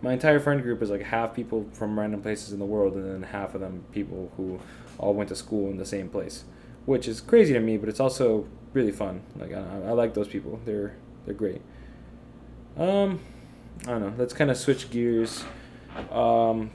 my 0.03 0.13
entire 0.13 0.41
friend 0.41 0.63
group 0.63 0.83
is 0.83 0.91
like 0.91 1.03
half 1.03 1.35
people 1.35 1.67
from 1.73 1.99
random 1.99 2.23
places 2.23 2.53
in 2.53 2.59
the 2.59 2.65
world, 2.65 2.95
and 2.95 3.05
then 3.05 3.31
half 3.31 3.55
of 3.55 3.61
them 3.61 3.85
people 3.93 4.33
who 4.37 4.61
all 4.99 5.15
went 5.15 5.29
to 5.29 5.37
school 5.37 5.71
in 5.71 5.77
the 5.77 5.87
same 5.87 6.09
place, 6.09 6.45
which 6.87 7.07
is 7.07 7.21
crazy 7.21 7.53
to 7.53 7.61
me, 7.61 7.77
but 7.77 7.89
it's 7.89 8.01
also 8.01 8.47
really 8.73 8.93
fun. 8.93 9.23
Like 9.37 9.53
I, 9.53 9.59
I 9.59 9.93
like 9.93 10.15
those 10.15 10.29
people; 10.29 10.61
they're 10.65 10.95
they're 11.25 11.35
great. 11.35 11.61
Um, 12.77 13.21
I 13.83 13.91
don't 13.91 14.01
know. 14.01 14.13
Let's 14.17 14.33
kind 14.33 14.51
of 14.51 14.57
switch 14.57 14.91
gears. 14.91 15.45
Um, 16.11 16.71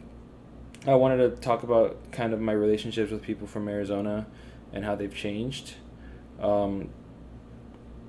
I 0.86 0.94
wanted 0.94 1.18
to 1.18 1.42
talk 1.42 1.64
about 1.64 2.12
kind 2.12 2.34
of 2.34 2.40
my 2.40 2.52
relationships 2.52 3.12
with 3.12 3.24
people 3.24 3.48
from 3.48 3.68
Arizona 3.68 4.28
and 4.72 4.86
how 4.86 4.96
they've 4.96 5.14
changed. 5.14 5.76
Um, 6.40 6.90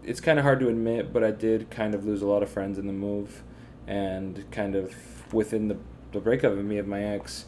it's 0.03 0.21
kind 0.21 0.39
of 0.39 0.45
hard 0.45 0.61
to 0.61 0.69
admit, 0.69 1.13
but 1.13 1.25
I 1.25 1.31
did 1.31 1.71
kind 1.71 1.95
of 1.95 2.05
lose 2.05 2.21
a 2.23 2.27
lot 2.27 2.43
of 2.43 2.51
friends 2.51 2.77
in 2.77 2.87
the 2.87 2.93
move 2.93 3.43
and 3.87 4.51
kind 4.51 4.75
of 4.75 4.95
within 5.33 5.69
the, 5.69 5.77
the 6.13 6.21
breakup 6.21 6.53
of 6.53 6.65
me 6.65 6.79
of 6.79 6.87
my 6.87 7.03
ex, 7.03 7.47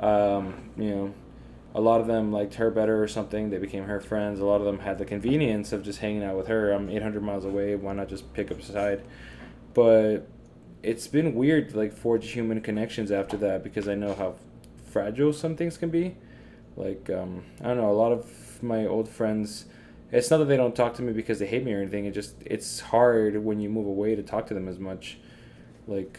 um, 0.00 0.70
you 0.76 0.90
know, 0.90 1.14
a 1.74 1.80
lot 1.80 2.00
of 2.00 2.06
them 2.06 2.32
liked 2.32 2.54
her 2.54 2.70
better 2.70 3.02
or 3.02 3.06
something. 3.06 3.50
They 3.50 3.58
became 3.58 3.84
her 3.84 4.00
friends. 4.00 4.40
A 4.40 4.44
lot 4.44 4.60
of 4.60 4.64
them 4.64 4.80
had 4.80 4.98
the 4.98 5.04
convenience 5.04 5.72
of 5.72 5.84
just 5.84 6.00
hanging 6.00 6.24
out 6.24 6.36
with 6.36 6.48
her. 6.48 6.72
I'm 6.72 6.90
800 6.90 7.22
miles 7.22 7.44
away. 7.44 7.76
Why 7.76 7.92
not 7.92 8.08
just 8.08 8.32
pick 8.32 8.50
up 8.50 8.58
a 8.58 8.62
side? 8.62 9.02
But 9.72 10.26
it's 10.82 11.06
been 11.06 11.34
weird 11.34 11.70
to 11.70 11.76
like 11.76 11.92
forge 11.92 12.30
human 12.30 12.60
connections 12.60 13.12
after 13.12 13.36
that 13.38 13.62
because 13.62 13.88
I 13.88 13.94
know 13.94 14.14
how 14.14 14.34
fragile 14.90 15.32
some 15.32 15.56
things 15.56 15.76
can 15.76 15.90
be. 15.90 16.16
Like 16.76 17.08
um, 17.10 17.44
I 17.60 17.68
don't 17.68 17.76
know. 17.76 17.90
A 17.90 17.92
lot 17.92 18.12
of 18.12 18.62
my 18.62 18.86
old 18.86 19.08
friends. 19.08 19.66
It's 20.12 20.28
not 20.28 20.38
that 20.38 20.46
they 20.46 20.56
don't 20.56 20.74
talk 20.74 20.94
to 20.94 21.02
me 21.02 21.12
because 21.12 21.38
they 21.38 21.46
hate 21.46 21.64
me 21.64 21.72
or 21.72 21.80
anything. 21.80 22.04
It 22.06 22.12
just 22.12 22.34
it's 22.44 22.80
hard 22.80 23.44
when 23.44 23.60
you 23.60 23.68
move 23.68 23.86
away 23.86 24.16
to 24.16 24.22
talk 24.22 24.46
to 24.48 24.54
them 24.54 24.66
as 24.66 24.78
much. 24.78 25.18
Like, 25.86 26.18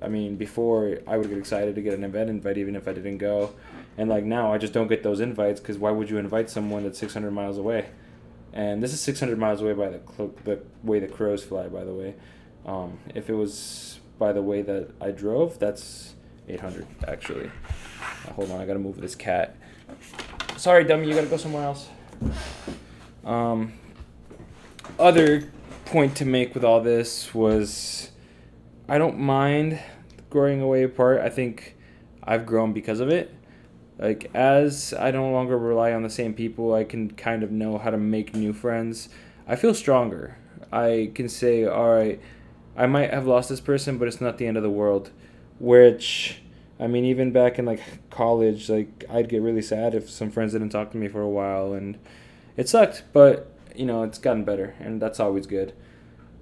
I 0.00 0.08
mean, 0.08 0.36
before 0.36 0.98
I 1.06 1.16
would 1.16 1.28
get 1.28 1.38
excited 1.38 1.74
to 1.74 1.82
get 1.82 1.94
an 1.94 2.04
event 2.04 2.30
invite 2.30 2.58
even 2.58 2.76
if 2.76 2.88
I 2.88 2.92
didn't 2.92 3.18
go, 3.18 3.54
and 3.98 4.08
like 4.08 4.24
now 4.24 4.52
I 4.52 4.58
just 4.58 4.72
don't 4.72 4.88
get 4.88 5.02
those 5.02 5.20
invites 5.20 5.60
because 5.60 5.78
why 5.78 5.90
would 5.90 6.08
you 6.08 6.18
invite 6.18 6.50
someone 6.50 6.84
that's 6.84 6.98
600 6.98 7.30
miles 7.30 7.58
away? 7.58 7.86
And 8.52 8.82
this 8.82 8.92
is 8.92 9.00
600 9.00 9.38
miles 9.38 9.60
away 9.60 9.72
by 9.72 9.88
the 9.88 10.00
cl- 10.14 10.34
the 10.44 10.60
way 10.82 10.98
the 10.98 11.08
crows 11.08 11.42
fly. 11.42 11.68
By 11.68 11.84
the 11.84 11.94
way, 11.94 12.14
um, 12.66 12.98
if 13.14 13.28
it 13.28 13.34
was 13.34 13.98
by 14.18 14.32
the 14.32 14.42
way 14.42 14.62
that 14.62 14.90
I 15.00 15.10
drove, 15.10 15.58
that's 15.58 16.14
800 16.48 16.86
actually. 17.08 17.50
Uh, 18.26 18.32
hold 18.32 18.50
on, 18.50 18.60
I 18.60 18.66
gotta 18.66 18.78
move 18.78 19.00
this 19.00 19.14
cat. 19.14 19.56
Sorry, 20.56 20.84
dummy, 20.84 21.08
you 21.08 21.14
gotta 21.14 21.26
go 21.26 21.36
somewhere 21.36 21.64
else. 21.64 21.88
Um, 23.24 23.72
other 24.98 25.50
point 25.84 26.16
to 26.16 26.24
make 26.24 26.54
with 26.54 26.64
all 26.64 26.80
this 26.80 27.34
was 27.34 28.11
I 28.92 28.98
don't 28.98 29.18
mind 29.18 29.80
growing 30.28 30.60
away 30.60 30.82
apart. 30.82 31.22
I 31.22 31.30
think 31.30 31.76
I've 32.22 32.44
grown 32.44 32.74
because 32.74 33.00
of 33.00 33.08
it. 33.08 33.34
Like 33.98 34.30
as 34.34 34.92
I 34.92 35.10
no 35.12 35.30
longer 35.30 35.56
rely 35.56 35.94
on 35.94 36.02
the 36.02 36.10
same 36.10 36.34
people, 36.34 36.74
I 36.74 36.84
can 36.84 37.10
kind 37.12 37.42
of 37.42 37.50
know 37.50 37.78
how 37.78 37.88
to 37.88 37.96
make 37.96 38.34
new 38.34 38.52
friends. 38.52 39.08
I 39.48 39.56
feel 39.56 39.72
stronger. 39.72 40.36
I 40.70 41.10
can 41.14 41.30
say, 41.30 41.64
all 41.64 41.90
right, 41.90 42.20
I 42.76 42.84
might 42.84 43.14
have 43.14 43.26
lost 43.26 43.48
this 43.48 43.62
person, 43.62 43.96
but 43.96 44.08
it's 44.08 44.20
not 44.20 44.36
the 44.36 44.46
end 44.46 44.58
of 44.58 44.62
the 44.62 44.68
world. 44.68 45.10
Which, 45.58 46.42
I 46.78 46.86
mean, 46.86 47.06
even 47.06 47.32
back 47.32 47.58
in 47.58 47.64
like 47.64 47.80
college, 48.10 48.68
like 48.68 49.06
I'd 49.08 49.30
get 49.30 49.40
really 49.40 49.62
sad 49.62 49.94
if 49.94 50.10
some 50.10 50.30
friends 50.30 50.52
didn't 50.52 50.68
talk 50.68 50.90
to 50.90 50.98
me 50.98 51.08
for 51.08 51.22
a 51.22 51.30
while, 51.30 51.72
and 51.72 51.96
it 52.58 52.68
sucked. 52.68 53.04
But 53.14 53.50
you 53.74 53.86
know, 53.86 54.02
it's 54.02 54.18
gotten 54.18 54.44
better, 54.44 54.74
and 54.78 55.00
that's 55.00 55.18
always 55.18 55.46
good 55.46 55.72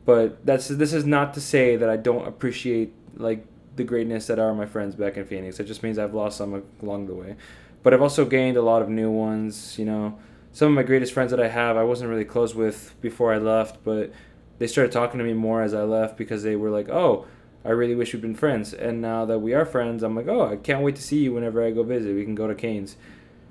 but 0.05 0.45
that's 0.45 0.69
this 0.69 0.93
is 0.93 1.05
not 1.05 1.35
to 1.35 1.41
say 1.41 1.77
that 1.77 1.89
I 1.89 1.97
don't 1.97 2.27
appreciate 2.27 2.93
like 3.17 3.45
the 3.77 3.85
greatness 3.85 4.27
that 4.27 4.39
are 4.39 4.55
my 4.55 4.67
friends 4.67 4.95
back 4.95 5.17
in 5.17 5.25
Phoenix. 5.25 5.61
It 5.61 5.65
just 5.65 5.83
means 5.83 5.99
I've 5.99 6.15
lost 6.15 6.39
some 6.39 6.63
along 6.83 7.07
the 7.07 7.15
way. 7.15 7.37
But 7.83 7.95
I've 7.95 8.03
also 8.03 8.25
gained 8.25 8.57
a 8.57 8.63
lot 8.63 8.83
of 8.83 8.89
new 8.89 9.11
ones, 9.11 9.79
you 9.79 9.85
know. 9.85 10.19
Some 10.53 10.69
of 10.69 10.75
my 10.75 10.83
greatest 10.83 11.13
friends 11.13 11.31
that 11.31 11.41
I 11.41 11.49
have, 11.49 11.77
I 11.77 11.85
wasn't 11.85 12.11
really 12.11 12.25
close 12.25 12.55
with 12.55 12.95
before 13.01 13.33
I 13.33 13.39
left, 13.39 13.83
but 13.85 14.13
they 14.59 14.67
started 14.67 14.93
talking 14.93 15.19
to 15.19 15.25
me 15.25 15.33
more 15.33 15.63
as 15.63 15.73
I 15.73 15.83
left 15.83 16.19
because 16.19 16.43
they 16.43 16.57
were 16.57 16.71
like, 16.71 16.89
"Oh, 16.89 17.27
I 17.65 17.71
really 17.71 17.95
wish 17.95 18.13
we'd 18.13 18.21
been 18.21 18.35
friends." 18.35 18.75
And 18.75 19.01
now 19.01 19.25
that 19.25 19.39
we 19.39 19.55
are 19.55 19.65
friends, 19.65 20.03
I'm 20.03 20.15
like, 20.17 20.29
"Oh, 20.29 20.47
I 20.47 20.57
can't 20.57 20.83
wait 20.83 20.97
to 20.97 21.03
see 21.03 21.21
you 21.21 21.33
whenever 21.33 21.65
I 21.65 21.71
go 21.71 21.83
visit. 21.83 22.15
We 22.15 22.25
can 22.25 22.35
go 22.35 22.49
to 22.49 22.55
Cane's." 22.55 22.97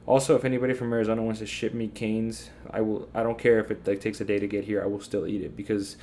Also, 0.06 0.36
if 0.36 0.44
anybody 0.44 0.74
from 0.74 0.92
Arizona 0.92 1.24
wants 1.24 1.40
to 1.40 1.46
ship 1.46 1.74
me 1.74 1.88
Cane's, 1.88 2.50
I 2.70 2.82
will. 2.82 3.08
I 3.16 3.24
don't 3.24 3.38
care 3.38 3.60
if 3.60 3.72
it 3.72 3.88
like 3.88 4.02
takes 4.02 4.20
a 4.22 4.26
day 4.26 4.40
to 4.40 4.48
get 4.48 4.66
here. 4.66 4.84
I 4.84 4.88
will 4.88 5.02
still 5.02 5.26
eat 5.26 5.42
it 5.42 5.56
because 5.56 5.98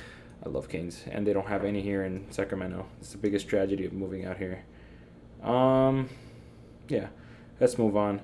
I 0.45 0.49
love 0.49 0.69
Cane's, 0.69 1.03
and 1.09 1.25
they 1.25 1.33
don't 1.33 1.47
have 1.47 1.65
any 1.65 1.81
here 1.81 2.03
in 2.03 2.31
Sacramento. 2.31 2.85
It's 2.99 3.11
the 3.11 3.17
biggest 3.17 3.47
tragedy 3.47 3.85
of 3.85 3.93
moving 3.93 4.25
out 4.25 4.37
here. 4.37 4.63
Um, 5.43 6.09
yeah, 6.87 7.07
let's 7.59 7.77
move 7.77 7.97
on. 7.97 8.21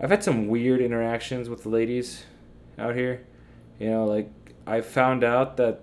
I've 0.00 0.10
had 0.10 0.22
some 0.22 0.48
weird 0.48 0.80
interactions 0.80 1.48
with 1.48 1.62
the 1.62 1.68
ladies 1.68 2.24
out 2.78 2.94
here. 2.94 3.26
You 3.78 3.90
know, 3.90 4.04
like 4.06 4.30
I 4.66 4.80
found 4.80 5.24
out 5.24 5.56
that 5.56 5.82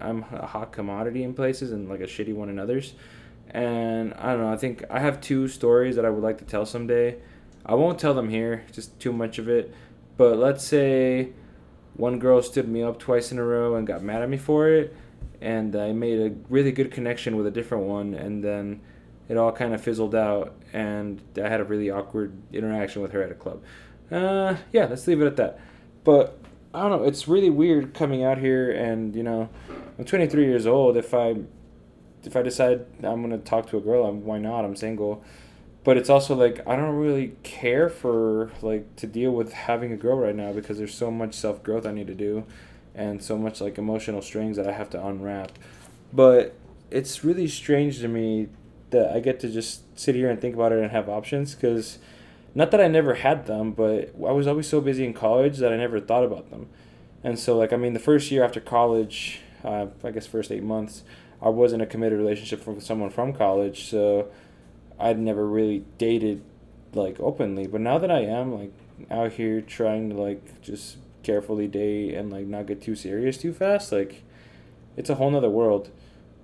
I'm 0.00 0.24
a 0.32 0.46
hot 0.46 0.72
commodity 0.72 1.22
in 1.22 1.34
places 1.34 1.72
and 1.72 1.88
like 1.88 2.00
a 2.00 2.04
shitty 2.04 2.34
one 2.34 2.48
in 2.48 2.58
others. 2.58 2.94
And 3.50 4.14
I 4.14 4.32
don't 4.32 4.42
know, 4.42 4.52
I 4.52 4.56
think 4.56 4.84
I 4.90 5.00
have 5.00 5.20
two 5.20 5.48
stories 5.48 5.96
that 5.96 6.04
I 6.04 6.10
would 6.10 6.22
like 6.22 6.38
to 6.38 6.44
tell 6.44 6.64
someday. 6.64 7.16
I 7.66 7.74
won't 7.74 7.98
tell 7.98 8.14
them 8.14 8.28
here, 8.28 8.64
just 8.72 8.98
too 9.00 9.12
much 9.12 9.38
of 9.38 9.48
it. 9.48 9.74
But 10.16 10.38
let's 10.38 10.64
say 10.64 11.30
one 11.94 12.18
girl 12.18 12.42
stood 12.42 12.68
me 12.68 12.82
up 12.82 12.98
twice 12.98 13.32
in 13.32 13.38
a 13.38 13.44
row 13.44 13.74
and 13.74 13.86
got 13.86 14.02
mad 14.02 14.22
at 14.22 14.28
me 14.28 14.36
for 14.36 14.68
it. 14.68 14.96
And 15.40 15.74
I 15.74 15.92
made 15.92 16.20
a 16.20 16.34
really 16.48 16.72
good 16.72 16.90
connection 16.90 17.36
with 17.36 17.46
a 17.46 17.50
different 17.50 17.84
one. 17.84 18.14
And 18.14 18.44
then 18.44 18.80
it 19.28 19.36
all 19.36 19.52
kind 19.52 19.74
of 19.74 19.80
fizzled 19.80 20.14
out. 20.14 20.54
And 20.72 21.20
I 21.42 21.48
had 21.48 21.60
a 21.60 21.64
really 21.64 21.90
awkward 21.90 22.32
interaction 22.52 23.02
with 23.02 23.12
her 23.12 23.22
at 23.22 23.30
a 23.30 23.34
club. 23.34 23.62
Uh, 24.10 24.56
yeah, 24.72 24.86
let's 24.86 25.06
leave 25.06 25.20
it 25.22 25.26
at 25.26 25.36
that. 25.36 25.60
But 26.04 26.38
I 26.72 26.82
don't 26.82 26.90
know. 26.90 27.04
It's 27.04 27.26
really 27.26 27.50
weird 27.50 27.94
coming 27.94 28.22
out 28.24 28.38
here, 28.38 28.70
and 28.70 29.14
you 29.14 29.22
know, 29.22 29.48
I'm 29.98 30.04
23 30.04 30.44
years 30.44 30.66
old. 30.66 30.96
If 30.96 31.14
I 31.14 31.36
if 32.22 32.36
I 32.36 32.42
decide 32.42 32.86
I'm 33.02 33.22
gonna 33.22 33.38
talk 33.38 33.68
to 33.70 33.76
a 33.76 33.80
girl, 33.80 34.06
I'm 34.06 34.24
why 34.24 34.38
not? 34.38 34.64
I'm 34.64 34.76
single. 34.76 35.24
But 35.82 35.96
it's 35.96 36.10
also 36.10 36.34
like 36.34 36.66
I 36.66 36.76
don't 36.76 36.96
really 36.96 37.34
care 37.42 37.88
for 37.88 38.50
like 38.60 38.96
to 38.96 39.06
deal 39.06 39.30
with 39.32 39.52
having 39.52 39.92
a 39.92 39.96
girl 39.96 40.18
right 40.18 40.34
now 40.34 40.52
because 40.52 40.78
there's 40.78 40.94
so 40.94 41.10
much 41.10 41.34
self 41.34 41.62
growth 41.62 41.86
I 41.86 41.92
need 41.92 42.06
to 42.08 42.14
do, 42.14 42.44
and 42.94 43.22
so 43.22 43.38
much 43.38 43.60
like 43.60 43.78
emotional 43.78 44.20
strings 44.20 44.56
that 44.56 44.66
I 44.66 44.72
have 44.72 44.90
to 44.90 45.04
unwrap. 45.04 45.52
But 46.12 46.54
it's 46.90 47.24
really 47.24 47.48
strange 47.48 48.00
to 48.00 48.08
me 48.08 48.48
that 48.90 49.14
I 49.14 49.20
get 49.20 49.40
to 49.40 49.48
just 49.48 49.82
sit 49.98 50.14
here 50.14 50.28
and 50.28 50.40
think 50.40 50.54
about 50.54 50.72
it 50.72 50.80
and 50.80 50.90
have 50.90 51.08
options 51.08 51.54
because 51.54 51.98
not 52.54 52.70
that 52.72 52.80
I 52.80 52.88
never 52.88 53.14
had 53.14 53.46
them, 53.46 53.72
but 53.72 54.12
I 54.16 54.32
was 54.32 54.46
always 54.46 54.68
so 54.68 54.80
busy 54.80 55.04
in 55.04 55.14
college 55.14 55.58
that 55.58 55.72
I 55.72 55.76
never 55.76 56.00
thought 56.00 56.24
about 56.24 56.50
them. 56.50 56.68
And 57.22 57.38
so, 57.38 57.56
like, 57.56 57.72
I 57.72 57.76
mean, 57.76 57.92
the 57.92 58.00
first 58.00 58.30
year 58.30 58.42
after 58.42 58.60
college, 58.60 59.40
uh, 59.62 59.86
I 60.02 60.10
guess 60.10 60.26
first 60.26 60.50
eight 60.50 60.62
months, 60.62 61.04
I 61.40 61.48
was 61.48 61.72
in 61.72 61.80
a 61.80 61.86
committed 61.86 62.18
relationship 62.18 62.66
with 62.66 62.82
someone 62.82 63.10
from 63.10 63.32
college, 63.32 63.88
so 63.88 64.28
I'd 65.00 65.18
never 65.18 65.46
really 65.46 65.84
dated 65.98 66.42
like 66.92 67.18
openly. 67.20 67.66
But 67.66 67.80
now 67.80 67.98
that 67.98 68.10
I 68.10 68.20
am 68.20 68.52
like 68.52 68.72
out 69.10 69.32
here 69.32 69.60
trying 69.60 70.10
to 70.10 70.16
like 70.16 70.60
just 70.62 70.98
carefully 71.22 71.66
date 71.66 72.14
and 72.14 72.30
like 72.30 72.46
not 72.46 72.66
get 72.66 72.82
too 72.82 72.94
serious 72.94 73.38
too 73.38 73.52
fast, 73.52 73.92
like 73.92 74.22
it's 74.96 75.10
a 75.10 75.14
whole 75.16 75.30
nother 75.30 75.50
world. 75.50 75.90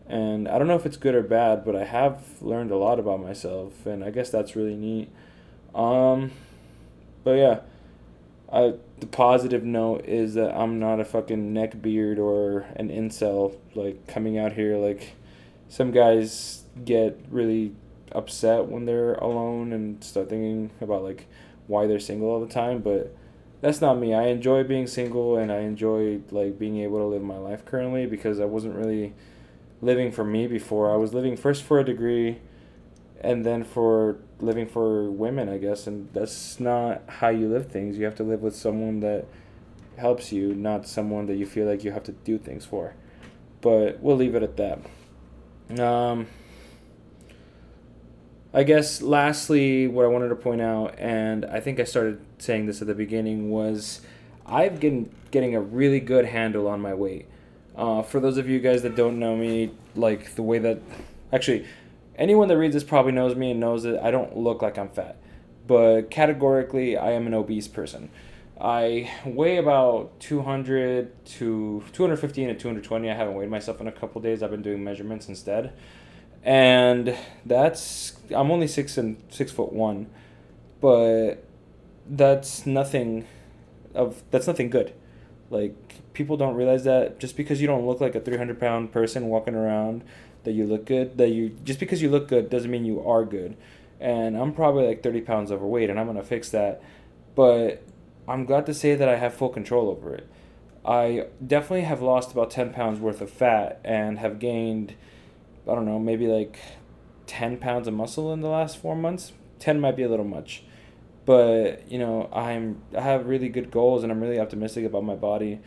And 0.08 0.48
I 0.48 0.58
don't 0.58 0.68
know 0.68 0.76
if 0.76 0.86
it's 0.86 0.96
good 0.96 1.14
or 1.14 1.22
bad, 1.22 1.64
but 1.64 1.74
I 1.74 1.84
have 1.84 2.40
learned 2.40 2.70
a 2.70 2.76
lot 2.76 3.00
about 3.00 3.20
myself, 3.20 3.86
and 3.86 4.04
I 4.04 4.10
guess 4.10 4.30
that's 4.30 4.54
really 4.54 4.76
neat. 4.76 5.10
Um, 5.74 6.30
but 7.24 7.32
yeah, 7.32 7.60
I 8.52 8.74
the 8.98 9.06
positive 9.06 9.64
note 9.64 10.04
is 10.06 10.34
that 10.34 10.56
I'm 10.56 10.78
not 10.78 11.00
a 11.00 11.04
fucking 11.04 11.52
neckbeard 11.52 12.18
or 12.18 12.66
an 12.76 12.88
incel 12.88 13.56
like 13.74 14.06
coming 14.06 14.38
out 14.38 14.52
here 14.52 14.76
like 14.78 15.12
some 15.68 15.90
guys 15.90 16.62
get 16.84 17.20
really 17.28 17.74
upset 18.12 18.66
when 18.66 18.84
they're 18.84 19.14
alone 19.14 19.72
and 19.72 20.02
start 20.02 20.28
thinking 20.28 20.70
about 20.80 21.02
like 21.02 21.26
why 21.66 21.86
they're 21.86 22.00
single 22.00 22.28
all 22.28 22.40
the 22.40 22.52
time 22.52 22.80
but 22.80 23.14
that's 23.60 23.80
not 23.80 23.98
me 23.98 24.14
i 24.14 24.26
enjoy 24.26 24.62
being 24.62 24.86
single 24.86 25.36
and 25.36 25.50
i 25.50 25.58
enjoy 25.58 26.20
like 26.30 26.58
being 26.58 26.78
able 26.78 26.98
to 26.98 27.04
live 27.04 27.22
my 27.22 27.36
life 27.36 27.64
currently 27.64 28.06
because 28.06 28.38
i 28.40 28.44
wasn't 28.44 28.74
really 28.74 29.12
living 29.82 30.12
for 30.12 30.24
me 30.24 30.46
before 30.46 30.92
i 30.92 30.96
was 30.96 31.12
living 31.12 31.36
first 31.36 31.62
for 31.62 31.80
a 31.80 31.84
degree 31.84 32.38
and 33.20 33.44
then 33.44 33.64
for 33.64 34.18
living 34.40 34.66
for 34.66 35.10
women, 35.10 35.48
I 35.48 35.58
guess, 35.58 35.86
and 35.86 36.08
that's 36.12 36.60
not 36.60 37.02
how 37.08 37.28
you 37.28 37.48
live 37.48 37.70
things. 37.70 37.98
You 37.98 38.04
have 38.04 38.14
to 38.16 38.22
live 38.22 38.42
with 38.42 38.54
someone 38.54 39.00
that 39.00 39.26
helps 39.96 40.32
you, 40.32 40.54
not 40.54 40.86
someone 40.86 41.26
that 41.26 41.36
you 41.36 41.46
feel 41.46 41.66
like 41.66 41.84
you 41.84 41.92
have 41.92 42.04
to 42.04 42.12
do 42.12 42.38
things 42.38 42.64
for. 42.64 42.94
But 43.60 44.00
we'll 44.00 44.16
leave 44.16 44.34
it 44.34 44.42
at 44.42 44.56
that. 44.58 45.82
Um, 45.82 46.26
I 48.56 48.62
guess 48.62 49.02
lastly, 49.02 49.86
what 49.86 50.06
I 50.06 50.08
wanted 50.08 50.30
to 50.30 50.34
point 50.34 50.62
out, 50.62 50.94
and 50.98 51.44
I 51.44 51.60
think 51.60 51.78
I 51.78 51.84
started 51.84 52.18
saying 52.38 52.64
this 52.64 52.80
at 52.80 52.86
the 52.86 52.94
beginning, 52.94 53.50
was 53.50 54.00
I've 54.46 54.80
been 54.80 55.10
getting 55.30 55.54
a 55.54 55.60
really 55.60 56.00
good 56.00 56.24
handle 56.24 56.66
on 56.66 56.80
my 56.80 56.94
weight. 56.94 57.26
Uh, 57.76 58.00
for 58.00 58.18
those 58.18 58.38
of 58.38 58.48
you 58.48 58.58
guys 58.58 58.80
that 58.80 58.96
don't 58.96 59.18
know 59.18 59.36
me, 59.36 59.72
like 59.94 60.36
the 60.36 60.42
way 60.42 60.58
that, 60.58 60.80
actually, 61.34 61.66
anyone 62.16 62.48
that 62.48 62.56
reads 62.56 62.72
this 62.72 62.82
probably 62.82 63.12
knows 63.12 63.36
me 63.36 63.50
and 63.50 63.60
knows 63.60 63.82
that 63.82 64.02
I 64.02 64.10
don't 64.10 64.34
look 64.38 64.62
like 64.62 64.78
I'm 64.78 64.88
fat. 64.88 65.18
But 65.66 66.10
categorically, 66.10 66.96
I 66.96 67.10
am 67.10 67.26
an 67.26 67.34
obese 67.34 67.68
person. 67.68 68.08
I 68.58 69.12
weigh 69.26 69.58
about 69.58 70.18
200 70.20 71.26
to 71.26 71.84
215 71.92 72.48
to 72.48 72.54
220. 72.54 73.10
I 73.10 73.14
haven't 73.14 73.34
weighed 73.34 73.50
myself 73.50 73.82
in 73.82 73.86
a 73.86 73.92
couple 73.92 74.22
days. 74.22 74.42
I've 74.42 74.50
been 74.50 74.62
doing 74.62 74.82
measurements 74.82 75.28
instead. 75.28 75.74
And 76.42 77.16
that's 77.44 78.14
I'm 78.30 78.50
only 78.50 78.68
6 78.68 78.98
and 78.98 79.22
6 79.30 79.52
foot 79.52 79.72
1. 79.72 80.06
But 80.80 81.44
that's 82.08 82.66
nothing 82.66 83.26
of 83.94 84.22
that's 84.30 84.46
nothing 84.46 84.70
good. 84.70 84.94
Like 85.50 85.96
people 86.12 86.36
don't 86.36 86.54
realize 86.54 86.84
that 86.84 87.18
just 87.18 87.36
because 87.36 87.60
you 87.60 87.66
don't 87.66 87.86
look 87.86 88.00
like 88.00 88.14
a 88.14 88.20
300 88.20 88.58
pound 88.58 88.90
person 88.90 89.26
walking 89.26 89.54
around 89.54 90.02
that 90.46 90.52
you 90.52 90.64
look 90.64 90.86
good 90.86 91.18
that 91.18 91.28
you 91.28 91.50
just 91.64 91.78
because 91.78 92.00
you 92.00 92.08
look 92.08 92.28
good 92.28 92.48
doesn't 92.48 92.70
mean 92.70 92.86
you 92.86 93.06
are 93.06 93.24
good 93.24 93.56
and 94.00 94.36
i'm 94.36 94.52
probably 94.52 94.86
like 94.86 95.02
30 95.02 95.20
pounds 95.22 95.52
overweight 95.52 95.90
and 95.90 96.00
i'm 96.00 96.14
to 96.14 96.22
fix 96.22 96.48
that 96.50 96.80
but 97.34 97.82
i'm 98.26 98.46
glad 98.46 98.64
to 98.64 98.72
say 98.72 98.94
that 98.94 99.08
i 99.08 99.16
have 99.16 99.34
full 99.34 99.48
control 99.48 99.90
over 99.90 100.14
it 100.14 100.26
i 100.86 101.26
definitely 101.44 101.82
have 101.82 102.00
lost 102.00 102.30
about 102.30 102.50
10 102.50 102.72
pounds 102.72 103.00
worth 103.00 103.20
of 103.20 103.28
fat 103.28 103.80
and 103.84 104.20
have 104.20 104.38
gained 104.38 104.94
i 105.68 105.74
don't 105.74 105.86
know 105.86 105.98
maybe 105.98 106.26
like 106.26 106.58
10 107.26 107.58
pounds 107.58 107.88
of 107.88 107.94
muscle 107.94 108.32
in 108.32 108.40
the 108.40 108.48
last 108.48 108.78
four 108.78 108.94
months 108.94 109.32
10 109.58 109.80
might 109.80 109.96
be 109.96 110.02
a 110.02 110.08
little 110.08 110.24
much 110.24 110.62
but 111.24 111.90
you 111.90 111.98
know 111.98 112.28
i'm 112.32 112.80
i 112.96 113.00
have 113.00 113.26
really 113.26 113.48
good 113.48 113.70
goals 113.70 114.02
and 114.02 114.12
i'm 114.12 114.20
really 114.20 114.38
optimistic 114.38 114.84
about 114.84 115.04
my 115.04 115.14
body 115.14 115.60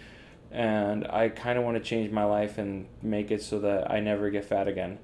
and 0.52 1.06
I 1.08 1.30
kind 1.30 1.58
of 1.58 1.64
want 1.64 1.78
to 1.78 1.84
change 1.84 2.12
my 2.12 2.24
life 2.24 2.58
and 2.58 2.88
make 3.02 3.32
it 3.32 3.44
so 3.44 3.60
that 3.60 3.92
I 3.92 4.00
never 4.00 4.30
get 4.30 4.46
fat 4.46 4.68
again. 4.68 4.98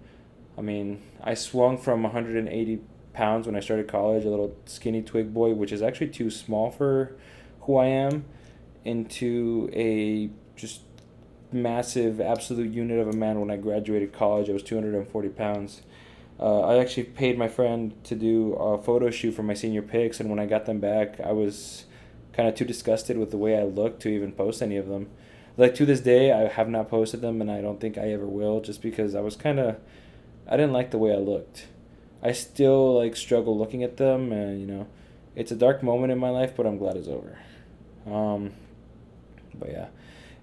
I 0.57 0.61
mean, 0.61 1.01
I 1.21 1.33
swung 1.33 1.77
from 1.77 2.03
180 2.03 2.79
pounds 3.13 3.45
when 3.45 3.55
I 3.55 3.59
started 3.59 3.87
college, 3.87 4.25
a 4.25 4.29
little 4.29 4.55
skinny 4.65 5.01
twig 5.01 5.33
boy, 5.33 5.53
which 5.53 5.71
is 5.71 5.81
actually 5.81 6.07
too 6.07 6.31
small 6.31 6.71
for 6.71 7.15
who 7.61 7.77
I 7.77 7.87
am, 7.87 8.25
into 8.83 9.69
a 9.73 10.29
just 10.55 10.81
massive 11.55 12.21
absolute 12.21 12.71
unit 12.71 12.99
of 12.99 13.07
a 13.07 13.13
man 13.13 13.39
when 13.39 13.49
I 13.49 13.57
graduated 13.57 14.13
college. 14.13 14.49
I 14.49 14.53
was 14.53 14.63
240 14.63 15.29
pounds. 15.29 15.81
Uh, 16.39 16.61
I 16.61 16.77
actually 16.79 17.03
paid 17.03 17.37
my 17.37 17.47
friend 17.47 17.93
to 18.03 18.15
do 18.15 18.53
a 18.53 18.81
photo 18.81 19.09
shoot 19.09 19.31
for 19.31 19.43
my 19.43 19.53
senior 19.53 19.81
pics, 19.81 20.19
and 20.19 20.29
when 20.29 20.39
I 20.39 20.45
got 20.45 20.65
them 20.65 20.79
back, 20.79 21.19
I 21.19 21.31
was 21.31 21.85
kind 22.33 22.49
of 22.49 22.55
too 22.55 22.65
disgusted 22.65 23.17
with 23.17 23.31
the 23.31 23.37
way 23.37 23.57
I 23.57 23.63
looked 23.63 24.01
to 24.01 24.09
even 24.09 24.33
post 24.33 24.61
any 24.61 24.75
of 24.75 24.87
them 24.87 25.07
like 25.57 25.75
to 25.75 25.85
this 25.85 26.01
day 26.01 26.31
I 26.31 26.47
have 26.47 26.69
not 26.69 26.89
posted 26.89 27.21
them 27.21 27.41
and 27.41 27.49
I 27.49 27.61
don't 27.61 27.79
think 27.79 27.97
I 27.97 28.11
ever 28.11 28.25
will 28.25 28.61
just 28.61 28.81
because 28.81 29.15
I 29.15 29.21
was 29.21 29.35
kind 29.35 29.59
of 29.59 29.77
I 30.47 30.57
didn't 30.57 30.73
like 30.73 30.91
the 30.91 30.97
way 30.97 31.11
I 31.11 31.17
looked. 31.17 31.67
I 32.21 32.31
still 32.31 32.97
like 32.97 33.15
struggle 33.15 33.57
looking 33.57 33.83
at 33.83 33.97
them 33.97 34.31
and 34.31 34.59
you 34.59 34.67
know 34.67 34.87
it's 35.35 35.51
a 35.51 35.55
dark 35.55 35.83
moment 35.83 36.11
in 36.11 36.19
my 36.19 36.29
life 36.29 36.53
but 36.55 36.65
I'm 36.65 36.77
glad 36.77 36.97
it's 36.97 37.07
over. 37.07 37.37
Um 38.05 38.53
but 39.53 39.71
yeah. 39.71 39.87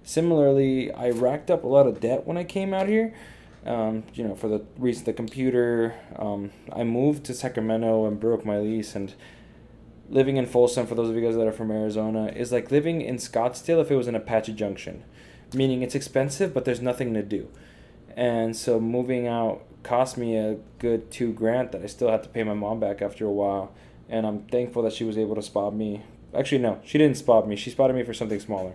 Similarly, 0.03 0.91
I 0.91 1.09
racked 1.09 1.49
up 1.49 1.63
a 1.63 1.67
lot 1.67 1.87
of 1.87 1.99
debt 1.99 2.27
when 2.27 2.37
I 2.37 2.43
came 2.43 2.73
out 2.73 2.87
here. 2.87 3.13
Um, 3.65 4.03
you 4.13 4.25
know, 4.25 4.35
for 4.35 4.49
the 4.49 4.65
reason 4.77 5.05
the 5.05 5.13
computer, 5.13 5.95
um, 6.17 6.51
I 6.71 6.83
moved 6.83 7.23
to 7.25 7.33
Sacramento 7.33 8.05
and 8.05 8.19
broke 8.19 8.45
my 8.45 8.57
lease 8.59 8.93
and 8.95 9.13
living 10.09 10.37
in 10.37 10.45
Folsom, 10.45 10.85
for 10.85 10.95
those 10.95 11.09
of 11.09 11.15
you 11.15 11.21
guys 11.21 11.35
that 11.35 11.47
are 11.47 11.53
from 11.53 11.71
Arizona, 11.71 12.27
is 12.27 12.51
like 12.51 12.71
living 12.71 13.01
in 13.01 13.15
Scottsdale 13.15 13.81
if 13.81 13.89
it 13.89 13.95
was 13.95 14.07
in 14.07 14.15
Apache 14.15 14.53
Junction, 14.53 15.03
meaning 15.53 15.81
it's 15.81 15.95
expensive, 15.95 16.53
but 16.53 16.65
there's 16.65 16.81
nothing 16.81 17.13
to 17.13 17.23
do. 17.23 17.47
And 18.15 18.55
so 18.55 18.79
moving 18.79 19.27
out 19.27 19.63
cost 19.81 20.17
me 20.17 20.37
a 20.37 20.57
good 20.79 21.11
two 21.11 21.33
grand 21.33 21.71
that 21.71 21.81
I 21.81 21.87
still 21.87 22.09
had 22.09 22.23
to 22.23 22.29
pay 22.29 22.43
my 22.43 22.53
mom 22.53 22.79
back 22.79 23.01
after 23.01 23.25
a 23.25 23.31
while. 23.31 23.73
And 24.09 24.25
I'm 24.25 24.43
thankful 24.43 24.83
that 24.83 24.93
she 24.93 25.03
was 25.03 25.17
able 25.17 25.35
to 25.35 25.41
spot 25.41 25.73
me. 25.73 26.03
Actually, 26.33 26.59
no, 26.59 26.79
she 26.83 26.97
didn't 26.97 27.17
spot 27.17 27.47
me. 27.47 27.55
She 27.55 27.69
spotted 27.69 27.95
me 27.95 28.03
for 28.03 28.13
something 28.13 28.39
smaller. 28.39 28.73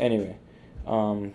Anyway, 0.00 0.36
um, 0.86 1.34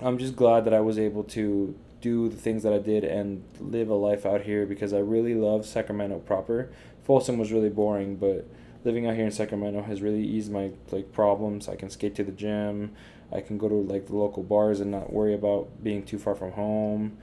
I'm 0.00 0.16
just 0.16 0.36
glad 0.36 0.64
that 0.64 0.72
I 0.72 0.80
was 0.80 0.98
able 0.98 1.24
to 1.24 1.74
do 2.00 2.28
the 2.28 2.36
things 2.36 2.62
that 2.62 2.72
I 2.72 2.78
did 2.78 3.02
and 3.02 3.42
live 3.58 3.88
a 3.88 3.94
life 3.94 4.24
out 4.24 4.42
here 4.42 4.64
because 4.64 4.92
I 4.92 4.98
really 4.98 5.34
love 5.34 5.66
Sacramento 5.66 6.20
proper. 6.20 6.70
Folsom 7.02 7.36
was 7.36 7.50
really 7.50 7.70
boring, 7.70 8.16
but 8.16 8.46
living 8.84 9.06
out 9.06 9.14
here 9.14 9.24
in 9.24 9.32
Sacramento 9.32 9.82
has 9.82 10.02
really 10.02 10.24
eased 10.24 10.52
my 10.52 10.70
like 10.92 11.12
problems. 11.12 11.68
I 11.68 11.74
can 11.74 11.90
skate 11.90 12.14
to 12.14 12.24
the 12.24 12.32
gym. 12.32 12.94
I 13.32 13.40
can 13.40 13.58
go 13.58 13.68
to 13.68 13.74
like 13.74 14.06
the 14.06 14.16
local 14.16 14.44
bars 14.44 14.80
and 14.80 14.92
not 14.92 15.12
worry 15.12 15.34
about 15.34 15.82
being 15.82 16.04
too 16.04 16.18
far 16.18 16.34
from 16.36 16.52
home. 16.52 17.16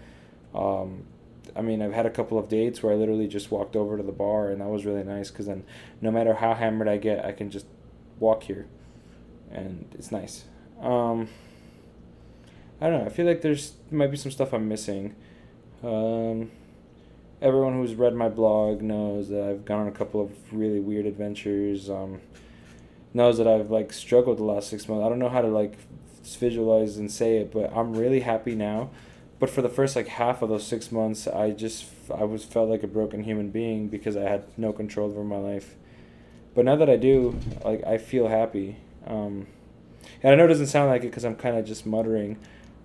Um, 0.53 1.05
I 1.55 1.61
mean, 1.61 1.81
I've 1.81 1.93
had 1.93 2.05
a 2.05 2.09
couple 2.09 2.37
of 2.37 2.49
dates 2.49 2.83
where 2.83 2.93
I 2.93 2.95
literally 2.95 3.27
just 3.27 3.51
walked 3.51 3.75
over 3.75 3.95
to 3.97 4.03
the 4.03 4.11
bar, 4.11 4.49
and 4.49 4.59
that 4.59 4.67
was 4.67 4.85
really 4.85 5.03
nice 5.03 5.31
because 5.31 5.45
then 5.45 5.63
no 6.01 6.11
matter 6.11 6.35
how 6.35 6.53
hammered 6.55 6.89
I 6.89 6.97
get, 6.97 7.23
I 7.23 7.31
can 7.31 7.49
just 7.49 7.65
walk 8.19 8.43
here, 8.43 8.67
and 9.53 9.87
it's 9.97 10.11
nice. 10.11 10.45
Um, 10.81 11.27
I 12.79 12.89
don't 12.89 13.01
know. 13.01 13.05
I 13.05 13.09
feel 13.09 13.25
like 13.25 13.41
there's 13.41 13.73
might 13.91 14.11
be 14.11 14.17
some 14.17 14.31
stuff 14.31 14.53
I'm 14.53 14.67
missing. 14.67 15.15
Um, 15.83 16.51
everyone 17.41 17.73
who's 17.73 17.95
read 17.95 18.13
my 18.13 18.29
blog 18.29 18.81
knows 18.81 19.29
that 19.29 19.43
I've 19.43 19.65
gone 19.65 19.81
on 19.81 19.87
a 19.87 19.91
couple 19.91 20.21
of 20.21 20.31
really 20.53 20.79
weird 20.79 21.05
adventures. 21.05 21.89
Um, 21.89 22.21
knows 23.13 23.37
that 23.37 23.47
I've 23.47 23.69
like 23.71 23.91
struggled 23.93 24.37
the 24.37 24.43
last 24.43 24.69
six 24.69 24.87
months. 24.87 25.05
I 25.05 25.09
don't 25.09 25.19
know 25.19 25.29
how 25.29 25.41
to 25.41 25.47
like 25.47 25.77
visualize 26.23 26.97
and 26.97 27.11
say 27.11 27.37
it, 27.37 27.51
but 27.51 27.75
I'm 27.75 27.93
really 27.93 28.21
happy 28.21 28.55
now. 28.55 28.89
But 29.39 29.49
for 29.49 29.61
the 29.61 29.69
first 29.69 29.95
like 29.95 30.07
half 30.07 30.41
of 30.41 30.49
those 30.49 30.65
six 30.65 30.91
months, 30.91 31.27
I 31.27 31.51
just 31.51 31.85
I 32.13 32.23
was 32.23 32.45
felt 32.45 32.69
like 32.69 32.83
a 32.83 32.87
broken 32.87 33.23
human 33.23 33.49
being 33.49 33.87
because 33.87 34.15
I 34.15 34.23
had 34.23 34.43
no 34.57 34.71
control 34.71 35.09
over 35.09 35.23
my 35.23 35.37
life. 35.37 35.75
But 36.53 36.65
now 36.65 36.75
that 36.75 36.89
I 36.89 36.95
do, 36.95 37.39
like 37.63 37.83
I 37.85 37.97
feel 37.97 38.27
happy. 38.27 38.77
Um, 39.05 39.47
and 40.23 40.33
I 40.33 40.35
know 40.35 40.45
it 40.45 40.49
doesn't 40.49 40.67
sound 40.67 40.89
like 40.89 41.03
it 41.03 41.07
because 41.07 41.23
I'm 41.23 41.35
kind 41.35 41.57
of 41.57 41.65
just 41.65 41.85
muttering, 41.85 42.37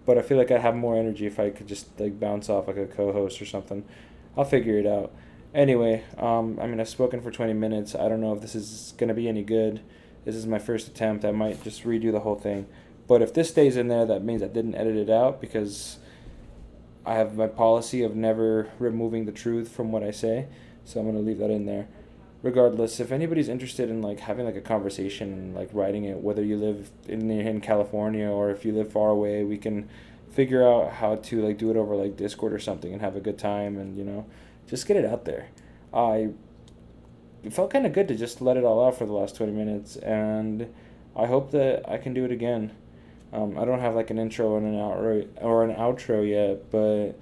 but 0.05 0.18
I 0.18 0.22
feel 0.22 0.38
like 0.38 0.50
I'd 0.50 0.61
have 0.61 0.74
more 0.74 0.96
energy 0.96 1.26
if 1.26 1.38
I 1.38 1.50
could 1.50 1.66
just 1.66 1.98
like 1.98 2.18
bounce 2.18 2.48
off 2.48 2.68
like 2.68 2.76
a 2.76 2.87
co-host 2.87 3.40
or 3.40 3.46
something. 3.46 3.85
I'll 4.37 4.44
figure 4.44 4.79
it 4.79 4.87
out. 4.87 5.12
Anyway, 5.55 6.05
um, 6.18 6.59
I 6.61 6.66
mean 6.66 6.81
I've 6.81 6.88
spoken 6.88 7.20
for 7.20 7.31
20 7.31 7.52
minutes. 7.55 7.94
I 7.94 8.09
don't 8.09 8.20
know 8.20 8.35
if 8.35 8.40
this 8.40 8.55
is 8.55 8.94
gonna 8.98 9.14
be 9.14 9.29
any 9.29 9.42
good. 9.42 9.81
This 10.24 10.35
is 10.35 10.46
my 10.46 10.59
first 10.59 10.88
attempt. 10.88 11.24
I 11.24 11.31
might 11.31 11.62
just 11.62 11.85
redo 11.85 12.11
the 12.12 12.20
whole 12.20 12.35
thing. 12.35 12.66
But 13.07 13.22
if 13.22 13.33
this 13.33 13.50
stays 13.50 13.76
in 13.76 13.88
there, 13.88 14.05
that 14.07 14.24
means 14.24 14.42
I 14.42 14.48
didn't 14.48 14.74
edit 14.74 14.96
it 14.96 15.09
out 15.09 15.40
because 15.40 15.98
I 17.05 17.14
have 17.14 17.37
my 17.37 17.46
policy 17.46 18.02
of 18.02 18.16
never 18.16 18.68
removing 18.79 19.26
the 19.26 19.33
truth 19.33 19.68
from 19.68 19.92
what 19.92 20.02
I 20.02 20.11
say. 20.11 20.48
So 20.85 21.00
I'm 21.00 21.07
gonna 21.07 21.20
leave 21.20 21.38
that 21.38 21.50
in 21.50 21.66
there. 21.66 21.87
Regardless, 22.42 23.01
if 23.01 23.11
anybody's 23.11 23.49
interested 23.49 23.88
in 23.88 24.03
like 24.03 24.20
having 24.20 24.44
like 24.44 24.57
a 24.57 24.61
conversation 24.61 25.55
like 25.55 25.68
writing 25.72 26.05
it, 26.05 26.18
whether 26.18 26.44
you 26.44 26.57
live 26.57 26.90
in 27.09 27.31
in 27.31 27.61
California 27.61 28.29
or 28.29 28.51
if 28.51 28.64
you 28.64 28.72
live 28.72 28.92
far 28.92 29.11
away, 29.11 29.42
we 29.42 29.59
can 29.59 29.88
figure 30.31 30.66
out 30.66 30.92
how 30.94 31.16
to 31.16 31.44
like 31.44 31.59
do 31.59 31.70
it 31.70 31.77
over 31.77 31.96
like 31.96 32.16
Discord 32.16 32.53
or 32.53 32.59
something 32.59 32.92
and 32.92 33.01
have 33.01 33.16
a 33.16 33.20
good 33.20 33.38
time 33.38 33.79
and 33.79 33.96
you 33.96 34.05
know 34.05 34.27
just 34.66 34.87
get 34.87 34.96
it 34.96 35.05
out 35.05 35.25
there. 35.25 35.49
I 35.92 36.31
it 37.46 37.53
felt 37.53 37.70
kind 37.70 37.87
of 37.87 37.92
good 37.92 38.09
to 38.09 38.14
just 38.14 38.42
let 38.42 38.57
it 38.57 38.64
all 38.64 38.85
out 38.85 38.99
for 38.99 39.07
the 39.07 39.12
last 39.12 39.37
20 39.37 39.53
minutes 39.53 39.96
and 39.96 40.66
i 41.14 41.27
hope 41.27 41.53
that 41.53 41.88
i 41.88 41.96
can 41.96 42.12
do 42.12 42.25
it 42.25 42.33
again 42.33 42.72
um, 43.33 43.57
i 43.57 43.64
don't 43.64 43.79
have 43.79 43.94
like 43.94 44.11
an 44.11 44.18
intro 44.18 44.57
and 44.57 44.66
an 44.66 44.75
outro 44.75 45.29
or 45.40 45.62
an 45.62 45.75
outro 45.77 46.29
yet 46.29 46.70
but 46.70 47.12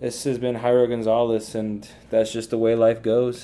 this 0.00 0.24
has 0.24 0.36
been 0.36 0.56
Jairo 0.56 0.88
Gonzalez 0.88 1.54
and 1.54 1.88
that's 2.10 2.32
just 2.32 2.50
the 2.50 2.58
way 2.58 2.74
life 2.74 3.02
goes 3.02 3.40